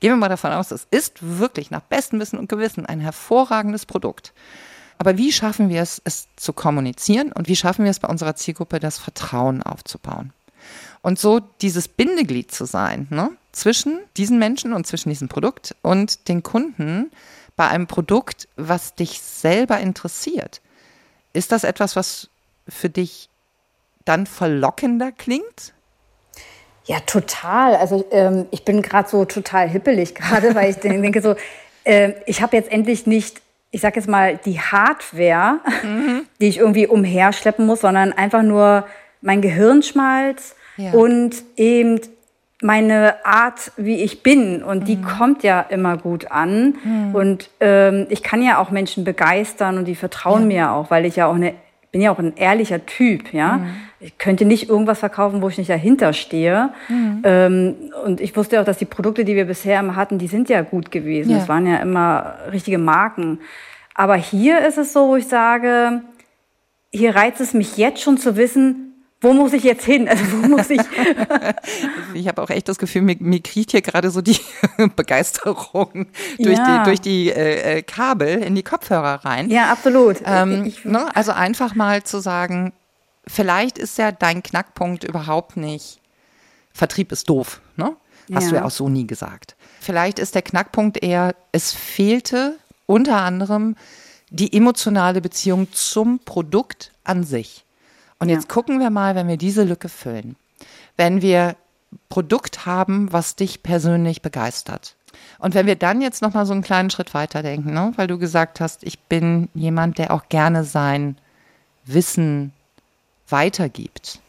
Gehen 0.00 0.12
wir 0.12 0.16
mal 0.16 0.28
davon 0.28 0.52
aus, 0.52 0.70
es 0.70 0.86
ist 0.90 1.18
wirklich 1.20 1.70
nach 1.70 1.80
bestem 1.80 2.20
Wissen 2.20 2.38
und 2.38 2.48
Gewissen 2.48 2.86
ein 2.86 3.00
hervorragendes 3.00 3.86
Produkt. 3.86 4.32
Aber 4.98 5.18
wie 5.18 5.32
schaffen 5.32 5.68
wir 5.68 5.82
es, 5.82 6.00
es 6.04 6.28
zu 6.36 6.52
kommunizieren 6.52 7.32
und 7.32 7.48
wie 7.48 7.56
schaffen 7.56 7.84
wir 7.84 7.90
es 7.90 8.00
bei 8.00 8.08
unserer 8.08 8.36
Zielgruppe, 8.36 8.80
das 8.80 8.98
Vertrauen 8.98 9.62
aufzubauen? 9.62 10.32
Und 11.02 11.18
so 11.18 11.40
dieses 11.60 11.88
Bindeglied 11.88 12.52
zu 12.52 12.64
sein, 12.64 13.06
ne? 13.10 13.30
Zwischen 13.54 14.00
diesen 14.16 14.38
Menschen 14.38 14.72
und 14.72 14.86
zwischen 14.86 15.08
diesem 15.08 15.28
Produkt 15.28 15.74
und 15.82 16.28
den 16.28 16.42
Kunden 16.42 17.10
bei 17.56 17.68
einem 17.68 17.86
Produkt, 17.86 18.48
was 18.56 18.94
dich 18.94 19.20
selber 19.20 19.78
interessiert. 19.78 20.60
Ist 21.32 21.52
das 21.52 21.64
etwas, 21.64 21.96
was 21.96 22.28
für 22.68 22.88
dich 22.88 23.28
dann 24.04 24.26
verlockender 24.26 25.12
klingt? 25.12 25.72
Ja, 26.84 27.00
total. 27.00 27.76
Also 27.76 28.04
ähm, 28.10 28.46
ich 28.50 28.64
bin 28.64 28.82
gerade 28.82 29.08
so 29.08 29.24
total 29.24 29.68
hippelig 29.68 30.14
gerade, 30.14 30.54
weil 30.54 30.70
ich 30.70 30.76
denke 30.76 31.22
so, 31.22 31.34
äh, 31.84 32.12
ich 32.26 32.42
habe 32.42 32.56
jetzt 32.56 32.70
endlich 32.70 33.06
nicht, 33.06 33.40
ich 33.70 33.80
sage 33.80 33.96
jetzt 33.96 34.08
mal, 34.08 34.38
die 34.44 34.60
Hardware, 34.60 35.60
mhm. 35.82 36.26
die 36.40 36.48
ich 36.48 36.58
irgendwie 36.58 36.86
umherschleppen 36.86 37.66
muss, 37.66 37.80
sondern 37.80 38.12
einfach 38.12 38.42
nur 38.42 38.86
mein 39.22 39.40
Gehirnschmalz 39.40 40.54
ja. 40.76 40.92
und 40.92 41.36
eben 41.56 42.00
meine 42.64 43.26
Art, 43.26 43.72
wie 43.76 43.96
ich 44.02 44.22
bin. 44.22 44.62
Und 44.62 44.88
die 44.88 44.96
mhm. 44.96 45.04
kommt 45.04 45.42
ja 45.42 45.60
immer 45.60 45.98
gut 45.98 46.32
an. 46.32 46.74
Mhm. 46.82 47.14
Und 47.14 47.50
ähm, 47.60 48.06
ich 48.08 48.22
kann 48.22 48.42
ja 48.42 48.58
auch 48.58 48.70
Menschen 48.70 49.04
begeistern 49.04 49.76
und 49.76 49.84
die 49.84 49.94
vertrauen 49.94 50.50
ja. 50.50 50.56
mir 50.56 50.72
auch, 50.72 50.90
weil 50.90 51.04
ich 51.04 51.16
ja 51.16 51.26
auch 51.26 51.34
eine, 51.34 51.52
bin 51.92 52.00
ja 52.00 52.10
auch 52.10 52.18
ein 52.18 52.34
ehrlicher 52.36 52.86
Typ, 52.86 53.34
ja. 53.34 53.58
Mhm. 53.58 53.66
Ich 54.00 54.16
könnte 54.16 54.46
nicht 54.46 54.70
irgendwas 54.70 55.00
verkaufen, 55.00 55.42
wo 55.42 55.48
ich 55.50 55.58
nicht 55.58 55.68
dahinter 55.68 56.14
stehe. 56.14 56.70
Mhm. 56.88 57.20
Ähm, 57.24 57.74
und 58.02 58.22
ich 58.22 58.34
wusste 58.34 58.58
auch, 58.58 58.64
dass 58.64 58.78
die 58.78 58.86
Produkte, 58.86 59.26
die 59.26 59.36
wir 59.36 59.44
bisher 59.44 59.78
immer 59.80 59.94
hatten, 59.94 60.16
die 60.16 60.26
sind 60.26 60.48
ja 60.48 60.62
gut 60.62 60.90
gewesen. 60.90 61.32
Ja. 61.32 61.38
Das 61.40 61.48
waren 61.50 61.66
ja 61.66 61.76
immer 61.76 62.34
richtige 62.50 62.78
Marken. 62.78 63.40
Aber 63.94 64.16
hier 64.16 64.66
ist 64.66 64.78
es 64.78 64.94
so, 64.94 65.08
wo 65.08 65.16
ich 65.16 65.28
sage, 65.28 66.00
hier 66.90 67.14
reizt 67.14 67.42
es 67.42 67.52
mich 67.52 67.76
jetzt 67.76 68.00
schon 68.00 68.16
zu 68.16 68.38
wissen, 68.38 68.93
wo 69.20 69.32
muss 69.32 69.52
ich 69.52 69.64
jetzt 69.64 69.84
hin? 69.84 70.08
Also 70.08 70.24
wo 70.32 70.48
muss 70.48 70.68
ich? 70.70 70.80
ich 72.14 72.28
habe 72.28 72.42
auch 72.42 72.50
echt 72.50 72.68
das 72.68 72.78
Gefühl, 72.78 73.02
mir, 73.02 73.16
mir 73.18 73.40
kriecht 73.40 73.70
hier 73.70 73.80
gerade 73.80 74.10
so 74.10 74.20
die 74.20 74.38
Begeisterung 74.96 76.06
durch 76.38 76.58
ja. 76.58 76.78
die, 76.78 76.84
durch 76.84 77.00
die 77.00 77.30
äh, 77.30 77.78
äh, 77.78 77.82
Kabel 77.82 78.42
in 78.42 78.54
die 78.54 78.62
Kopfhörer 78.62 79.24
rein. 79.24 79.48
Ja, 79.48 79.72
absolut. 79.72 80.18
Ähm, 80.24 80.66
ich, 80.66 80.84
ne? 80.84 81.14
Also 81.16 81.32
einfach 81.32 81.74
mal 81.74 82.02
zu 82.02 82.20
sagen, 82.20 82.72
vielleicht 83.26 83.78
ist 83.78 83.96
ja 83.98 84.12
dein 84.12 84.42
Knackpunkt 84.42 85.04
überhaupt 85.04 85.56
nicht, 85.56 86.00
Vertrieb 86.72 87.12
ist 87.12 87.28
doof, 87.28 87.60
ne? 87.76 87.96
Hast 88.32 88.44
ja. 88.44 88.50
du 88.50 88.56
ja 88.56 88.64
auch 88.64 88.70
so 88.70 88.88
nie 88.88 89.06
gesagt. 89.06 89.54
Vielleicht 89.80 90.18
ist 90.18 90.34
der 90.34 90.42
Knackpunkt 90.42 91.02
eher, 91.02 91.34
es 91.52 91.72
fehlte 91.72 92.56
unter 92.86 93.20
anderem 93.20 93.76
die 94.30 94.52
emotionale 94.56 95.20
Beziehung 95.20 95.72
zum 95.72 96.18
Produkt 96.20 96.90
an 97.04 97.24
sich. 97.24 97.64
Und 98.18 98.28
ja. 98.28 98.36
jetzt 98.36 98.48
gucken 98.48 98.80
wir 98.80 98.90
mal, 98.90 99.14
wenn 99.14 99.28
wir 99.28 99.36
diese 99.36 99.64
Lücke 99.64 99.88
füllen. 99.88 100.36
Wenn 100.96 101.22
wir 101.22 101.56
Produkt 102.08 102.66
haben, 102.66 103.12
was 103.12 103.36
dich 103.36 103.62
persönlich 103.62 104.22
begeistert. 104.22 104.96
Und 105.38 105.54
wenn 105.54 105.66
wir 105.66 105.76
dann 105.76 106.00
jetzt 106.00 106.22
noch 106.22 106.34
mal 106.34 106.46
so 106.46 106.52
einen 106.52 106.62
kleinen 106.62 106.90
Schritt 106.90 107.14
weiter 107.14 107.42
denken, 107.42 107.72
ne? 107.72 107.92
weil 107.96 108.06
du 108.06 108.18
gesagt 108.18 108.60
hast, 108.60 108.82
ich 108.82 108.98
bin 109.00 109.48
jemand, 109.54 109.98
der 109.98 110.12
auch 110.12 110.28
gerne 110.28 110.64
sein 110.64 111.18
Wissen 111.84 112.52
weitergibt, 113.28 114.20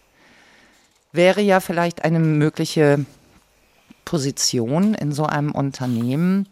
wäre 1.11 1.41
ja 1.41 1.59
vielleicht 1.59 2.03
eine 2.03 2.19
mögliche 2.19 3.05
Position 4.03 4.93
in 4.93 5.11
so 5.11 5.25
einem 5.25 5.51
Unternehmen, 5.51 6.47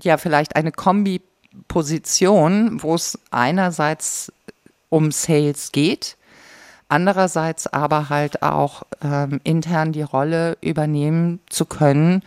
ja 0.00 0.18
vielleicht 0.18 0.56
eine 0.56 0.72
Kombi-Position, 0.72 2.82
wo 2.82 2.94
es 2.94 3.18
einerseits 3.30 4.32
um 4.88 5.10
Sales 5.10 5.72
geht, 5.72 6.15
Andererseits 6.88 7.66
aber 7.66 8.08
halt 8.08 8.42
auch 8.42 8.84
ähm, 9.02 9.40
intern 9.42 9.92
die 9.92 10.02
Rolle 10.02 10.56
übernehmen 10.60 11.40
zu 11.48 11.64
können, 11.64 12.22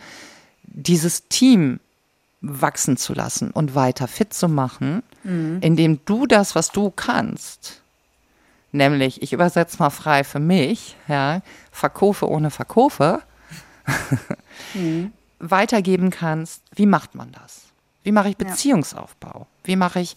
dieses 0.64 1.28
Team 1.28 1.80
wachsen 2.42 2.96
zu 2.96 3.14
lassen 3.14 3.50
und 3.50 3.74
weiter 3.74 4.08
fit 4.08 4.34
zu 4.34 4.48
machen, 4.48 5.02
mhm. 5.24 5.58
indem 5.60 6.00
du 6.04 6.26
das, 6.26 6.54
was 6.54 6.72
du 6.72 6.90
kannst, 6.90 7.80
nämlich, 8.72 9.22
ich 9.22 9.32
übersetze 9.32 9.78
mal 9.78 9.90
frei 9.90 10.24
für 10.24 10.40
mich, 10.40 10.96
ja, 11.08 11.40
Verkaufe 11.70 12.28
ohne 12.28 12.50
Verkaufe, 12.50 13.22
mhm. 14.74 15.12
weitergeben 15.38 16.10
kannst. 16.10 16.62
Wie 16.74 16.86
macht 16.86 17.14
man 17.14 17.32
das? 17.32 17.62
Wie 18.02 18.12
mache 18.12 18.30
ich 18.30 18.36
Beziehungsaufbau? 18.36 19.46
Wie 19.64 19.76
mache 19.76 20.00
ich 20.00 20.16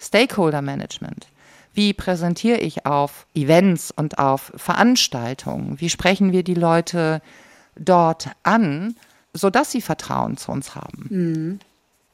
Stakeholder 0.00 0.62
Management? 0.62 1.26
Wie 1.74 1.92
präsentiere 1.92 2.58
ich 2.58 2.86
auf 2.86 3.26
Events 3.34 3.90
und 3.90 4.18
auf 4.18 4.52
Veranstaltungen? 4.56 5.80
Wie 5.80 5.90
sprechen 5.90 6.32
wir 6.32 6.44
die 6.44 6.54
Leute 6.54 7.20
dort 7.76 8.30
an, 8.44 8.96
sodass 9.32 9.72
sie 9.72 9.80
Vertrauen 9.82 10.36
zu 10.36 10.52
uns 10.52 10.76
haben? 10.76 11.06
Mhm. 11.10 11.58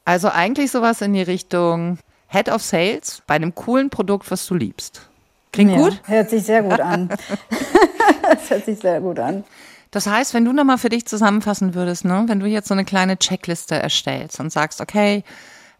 Also 0.06 0.30
eigentlich 0.30 0.70
sowas 0.70 1.02
in 1.02 1.12
die 1.12 1.22
Richtung, 1.22 1.98
Head 2.28 2.48
of 2.48 2.62
Sales 2.62 3.22
bei 3.26 3.34
einem 3.34 3.54
coolen 3.54 3.90
Produkt, 3.90 4.30
was 4.30 4.46
du 4.46 4.54
liebst. 4.54 5.08
Klingt 5.52 5.72
ja, 5.72 5.76
gut? 5.76 6.00
Hört 6.06 6.30
sich 6.30 6.44
sehr 6.44 6.62
gut 6.62 6.80
an. 6.80 7.08
das 8.22 8.50
hört 8.50 8.64
sich 8.64 8.78
sehr 8.78 9.00
gut 9.00 9.18
an. 9.18 9.44
Das 9.90 10.06
heißt, 10.06 10.32
wenn 10.34 10.44
du 10.44 10.52
nochmal 10.52 10.78
für 10.78 10.88
dich 10.88 11.06
zusammenfassen 11.06 11.74
würdest, 11.74 12.04
ne, 12.04 12.24
wenn 12.28 12.40
du 12.40 12.46
jetzt 12.46 12.68
so 12.68 12.74
eine 12.74 12.84
kleine 12.84 13.18
Checkliste 13.18 13.74
erstellst 13.74 14.38
und 14.38 14.52
sagst, 14.52 14.80
okay, 14.80 15.24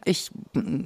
ich 0.05 0.31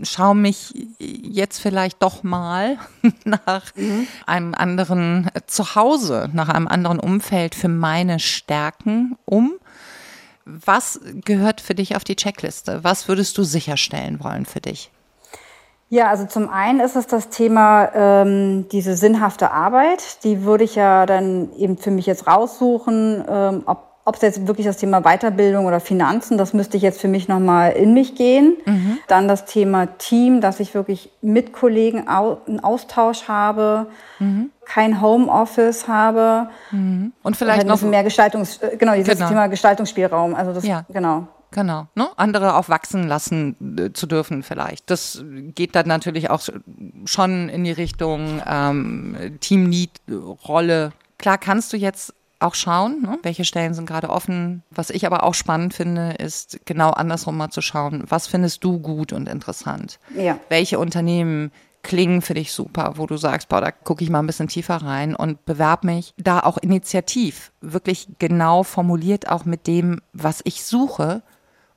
schaue 0.02 0.34
mich 0.34 0.74
jetzt 0.98 1.58
vielleicht 1.58 2.02
doch 2.02 2.22
mal 2.22 2.78
nach 3.24 3.74
mhm. 3.76 4.06
einem 4.26 4.54
anderen 4.54 5.30
Zuhause, 5.46 6.30
nach 6.32 6.48
einem 6.48 6.68
anderen 6.68 7.00
Umfeld 7.00 7.54
für 7.54 7.68
meine 7.68 8.18
Stärken 8.18 9.16
um. 9.24 9.52
Was 10.44 11.00
gehört 11.24 11.60
für 11.60 11.74
dich 11.74 11.96
auf 11.96 12.04
die 12.04 12.16
Checkliste? 12.16 12.84
Was 12.84 13.08
würdest 13.08 13.38
du 13.38 13.44
sicherstellen 13.44 14.22
wollen 14.22 14.44
für 14.44 14.60
dich? 14.60 14.90
Ja, 15.88 16.08
also 16.10 16.26
zum 16.26 16.48
einen 16.48 16.80
ist 16.80 16.96
es 16.96 17.06
das 17.06 17.28
Thema 17.28 17.90
ähm, 17.94 18.68
diese 18.70 18.96
sinnhafte 18.96 19.52
Arbeit. 19.52 20.24
Die 20.24 20.42
würde 20.42 20.64
ich 20.64 20.74
ja 20.74 21.06
dann 21.06 21.52
eben 21.56 21.78
für 21.78 21.90
mich 21.90 22.06
jetzt 22.06 22.26
raussuchen, 22.26 23.24
ähm, 23.28 23.62
ob 23.66 23.93
ob 24.06 24.16
es 24.16 24.22
jetzt 24.22 24.46
wirklich 24.46 24.66
das 24.66 24.76
Thema 24.76 25.00
Weiterbildung 25.00 25.64
oder 25.64 25.80
Finanzen, 25.80 26.36
das 26.36 26.52
müsste 26.52 26.76
ich 26.76 26.82
jetzt 26.82 27.00
für 27.00 27.08
mich 27.08 27.26
nochmal 27.26 27.72
in 27.72 27.94
mich 27.94 28.14
gehen. 28.14 28.56
Mhm. 28.66 28.98
Dann 29.08 29.28
das 29.28 29.46
Thema 29.46 29.86
Team, 29.98 30.42
dass 30.42 30.60
ich 30.60 30.74
wirklich 30.74 31.10
mit 31.22 31.52
Kollegen 31.54 32.06
einen 32.06 32.60
Austausch 32.60 33.28
habe, 33.28 33.86
mhm. 34.18 34.50
kein 34.66 35.00
Homeoffice 35.00 35.88
habe. 35.88 36.50
Mhm. 36.70 37.12
Und 37.22 37.36
vielleicht 37.36 37.60
halt 37.60 37.68
noch 37.68 37.80
mehr 37.80 38.04
Gestaltungs, 38.04 38.58
äh, 38.58 38.76
genau, 38.76 38.94
dieses 38.94 39.14
genau. 39.14 39.28
Thema 39.28 39.46
Gestaltungsspielraum. 39.46 40.34
Also 40.34 40.52
das, 40.52 40.66
ja. 40.66 40.84
genau. 40.90 41.26
Genau, 41.50 41.86
ne? 41.94 42.08
andere 42.16 42.56
auch 42.56 42.68
wachsen 42.68 43.06
lassen 43.06 43.78
äh, 43.78 43.92
zu 43.92 44.06
dürfen 44.06 44.42
vielleicht. 44.42 44.90
Das 44.90 45.24
geht 45.54 45.76
dann 45.76 45.86
natürlich 45.86 46.28
auch 46.28 46.42
schon 47.04 47.48
in 47.48 47.62
die 47.62 47.72
Richtung 47.72 48.42
ähm, 48.44 49.38
Team-Lead-Rolle. 49.40 50.92
Klar 51.16 51.38
kannst 51.38 51.72
du 51.72 51.76
jetzt 51.76 52.12
auch 52.44 52.54
schauen, 52.54 53.02
ne? 53.02 53.18
welche 53.22 53.44
Stellen 53.44 53.74
sind 53.74 53.86
gerade 53.86 54.10
offen. 54.10 54.62
Was 54.70 54.90
ich 54.90 55.06
aber 55.06 55.24
auch 55.24 55.34
spannend 55.34 55.74
finde, 55.74 56.12
ist 56.12 56.60
genau 56.64 56.90
andersrum 56.90 57.36
mal 57.36 57.50
zu 57.50 57.60
schauen, 57.60 58.04
was 58.08 58.26
findest 58.26 58.62
du 58.64 58.78
gut 58.78 59.12
und 59.12 59.28
interessant? 59.28 59.98
Ja. 60.16 60.38
Welche 60.48 60.78
Unternehmen 60.78 61.50
klingen 61.82 62.22
für 62.22 62.34
dich 62.34 62.52
super, 62.52 62.94
wo 62.96 63.06
du 63.06 63.16
sagst, 63.16 63.48
boah, 63.48 63.60
da 63.60 63.70
gucke 63.70 64.02
ich 64.02 64.10
mal 64.10 64.20
ein 64.20 64.26
bisschen 64.26 64.48
tiefer 64.48 64.76
rein 64.76 65.14
und 65.14 65.44
bewerb 65.44 65.84
mich 65.84 66.14
da 66.16 66.40
auch 66.40 66.58
initiativ, 66.58 67.52
wirklich 67.60 68.08
genau 68.18 68.62
formuliert 68.62 69.28
auch 69.28 69.44
mit 69.44 69.66
dem, 69.66 70.00
was 70.12 70.40
ich 70.44 70.64
suche 70.64 71.22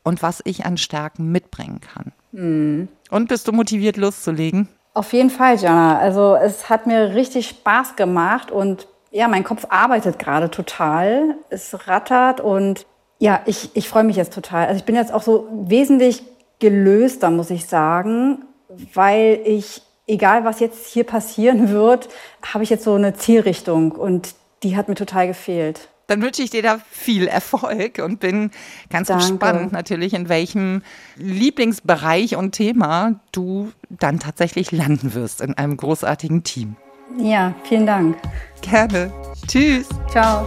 und 0.04 0.24
was 0.24 0.42
ich 0.46 0.66
an 0.66 0.78
Stärken 0.78 1.32
mitbringen 1.32 1.82
kann. 1.82 2.14
Mhm. 2.32 2.88
Und 3.12 3.28
bist 3.28 3.48
du 3.48 3.52
motiviert 3.52 3.98
loszulegen? 3.98 4.70
Auf 4.94 5.14
jeden 5.14 5.30
Fall, 5.30 5.58
Jana. 5.58 6.00
Also 6.00 6.36
es 6.36 6.70
hat 6.70 6.88
mir 6.88 7.14
richtig 7.14 7.48
Spaß 7.50 7.96
gemacht 7.98 8.50
und 8.50 8.88
ja, 9.18 9.28
mein 9.28 9.44
Kopf 9.44 9.66
arbeitet 9.70 10.20
gerade 10.20 10.52
total. 10.52 11.38
Es 11.50 11.88
rattert 11.88 12.40
und 12.40 12.86
ja, 13.18 13.42
ich, 13.48 13.72
ich 13.74 13.90
freue 13.90 14.04
mich 14.04 14.16
jetzt 14.16 14.32
total. 14.32 14.68
Also 14.68 14.78
ich 14.78 14.84
bin 14.84 14.94
jetzt 14.94 15.12
auch 15.12 15.24
so 15.24 15.48
wesentlich 15.52 16.22
gelöster, 16.60 17.32
muss 17.32 17.50
ich 17.50 17.66
sagen, 17.66 18.46
weil 18.94 19.40
ich, 19.44 19.82
egal 20.06 20.46
was 20.46 20.60
jetzt 20.60 20.86
hier 20.86 21.04
passieren 21.04 21.72
wird, 21.72 22.10
habe 22.54 22.64
ich 22.64 22.70
jetzt 22.70 22.84
so 22.84 22.94
eine 22.94 23.16
Zielrichtung 23.16 23.92
und 23.94 24.36
die 24.62 24.78
hat 24.78 24.88
mir 24.88 24.96
total 24.96 25.28
gefehlt 25.28 25.90
dann 26.10 26.22
wünsche 26.22 26.42
ich 26.42 26.52
dir 26.52 26.62
da 26.62 26.80
viel 26.90 27.28
Erfolg 27.28 28.00
und 28.00 28.22
bin 28.22 28.52
ganz 28.90 29.10
Danke. 29.10 29.26
gespannt 29.26 29.74
natürlich, 29.74 30.14
in 30.14 30.30
welchem 30.30 30.82
Lieblingsbereich 31.18 32.38
und 32.38 32.54
Thema 32.54 33.20
du 33.34 33.74
dann 33.90 34.18
tatsächlich 34.18 34.72
landen 34.72 35.14
wirst 35.14 35.42
in 35.42 35.56
einem 35.56 35.76
großartigen 35.76 36.46
Team. 36.46 36.78
Ja, 37.18 37.54
vielen 37.64 37.86
Dank. 37.86 38.18
Gerne. 38.62 39.12
Tschüss. 39.48 39.88
Ciao. 40.10 40.46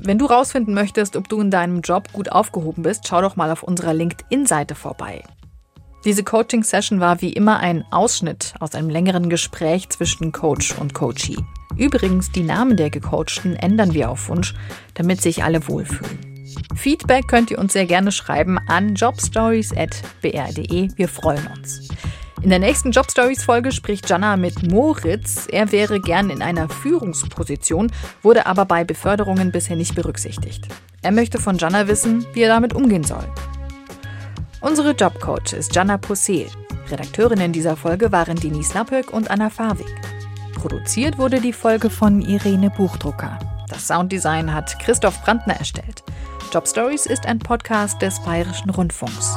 Wenn 0.00 0.18
du 0.18 0.26
rausfinden 0.26 0.72
möchtest, 0.72 1.16
ob 1.16 1.28
du 1.28 1.40
in 1.40 1.50
deinem 1.50 1.80
Job 1.80 2.12
gut 2.12 2.30
aufgehoben 2.30 2.82
bist, 2.84 3.08
schau 3.08 3.20
doch 3.20 3.34
mal 3.36 3.50
auf 3.50 3.62
unserer 3.62 3.92
LinkedIn-Seite 3.92 4.74
vorbei. 4.74 5.24
Diese 6.04 6.22
Coaching-Session 6.22 7.00
war 7.00 7.20
wie 7.20 7.32
immer 7.32 7.58
ein 7.58 7.84
Ausschnitt 7.90 8.54
aus 8.60 8.76
einem 8.76 8.88
längeren 8.88 9.28
Gespräch 9.28 9.88
zwischen 9.88 10.30
Coach 10.30 10.78
und 10.78 10.94
Coachee. 10.94 11.38
Übrigens, 11.76 12.30
die 12.30 12.44
Namen 12.44 12.76
der 12.76 12.90
Gecoachten 12.90 13.56
ändern 13.56 13.94
wir 13.94 14.10
auf 14.10 14.28
Wunsch, 14.28 14.54
damit 14.94 15.20
sich 15.20 15.42
alle 15.42 15.66
wohlfühlen. 15.66 16.36
Feedback 16.76 17.26
könnt 17.26 17.50
ihr 17.50 17.58
uns 17.58 17.72
sehr 17.72 17.86
gerne 17.86 18.12
schreiben 18.12 18.58
an 18.68 18.94
jobstories.br.de. 18.94 20.90
Wir 20.94 21.08
freuen 21.08 21.46
uns. 21.56 21.88
In 22.42 22.50
der 22.50 22.58
nächsten 22.58 22.90
Jobstories-Folge 22.90 23.72
spricht 23.72 24.08
Jana 24.08 24.36
mit 24.36 24.70
Moritz. 24.70 25.48
Er 25.50 25.72
wäre 25.72 26.00
gern 26.00 26.30
in 26.30 26.42
einer 26.42 26.68
Führungsposition, 26.68 27.90
wurde 28.22 28.46
aber 28.46 28.66
bei 28.66 28.84
Beförderungen 28.84 29.50
bisher 29.50 29.76
nicht 29.76 29.94
berücksichtigt. 29.94 30.68
Er 31.02 31.12
möchte 31.12 31.38
von 31.38 31.58
Jana 31.58 31.88
wissen, 31.88 32.26
wie 32.34 32.42
er 32.42 32.48
damit 32.48 32.74
umgehen 32.74 33.04
soll. 33.04 33.26
Unsere 34.60 34.92
Jobcoach 34.92 35.54
ist 35.54 35.74
Jana 35.74 35.96
Possel. 35.96 36.46
Redakteurinnen 36.90 37.52
dieser 37.52 37.76
Folge 37.76 38.12
waren 38.12 38.36
Denise 38.36 38.74
Lappöck 38.74 39.12
und 39.12 39.30
Anna 39.30 39.50
Farwig. 39.50 39.86
Produziert 40.54 41.18
wurde 41.18 41.40
die 41.40 41.52
Folge 41.52 41.90
von 41.90 42.20
Irene 42.20 42.70
Buchdrucker. 42.70 43.38
Das 43.68 43.88
Sounddesign 43.88 44.52
hat 44.52 44.78
Christoph 44.78 45.22
Brandner 45.22 45.56
erstellt. 45.56 46.02
Job 46.52 46.68
Stories 46.68 47.06
ist 47.06 47.26
ein 47.26 47.38
Podcast 47.38 48.00
des 48.02 48.20
Bayerischen 48.20 48.70
Rundfunks. 48.70 49.36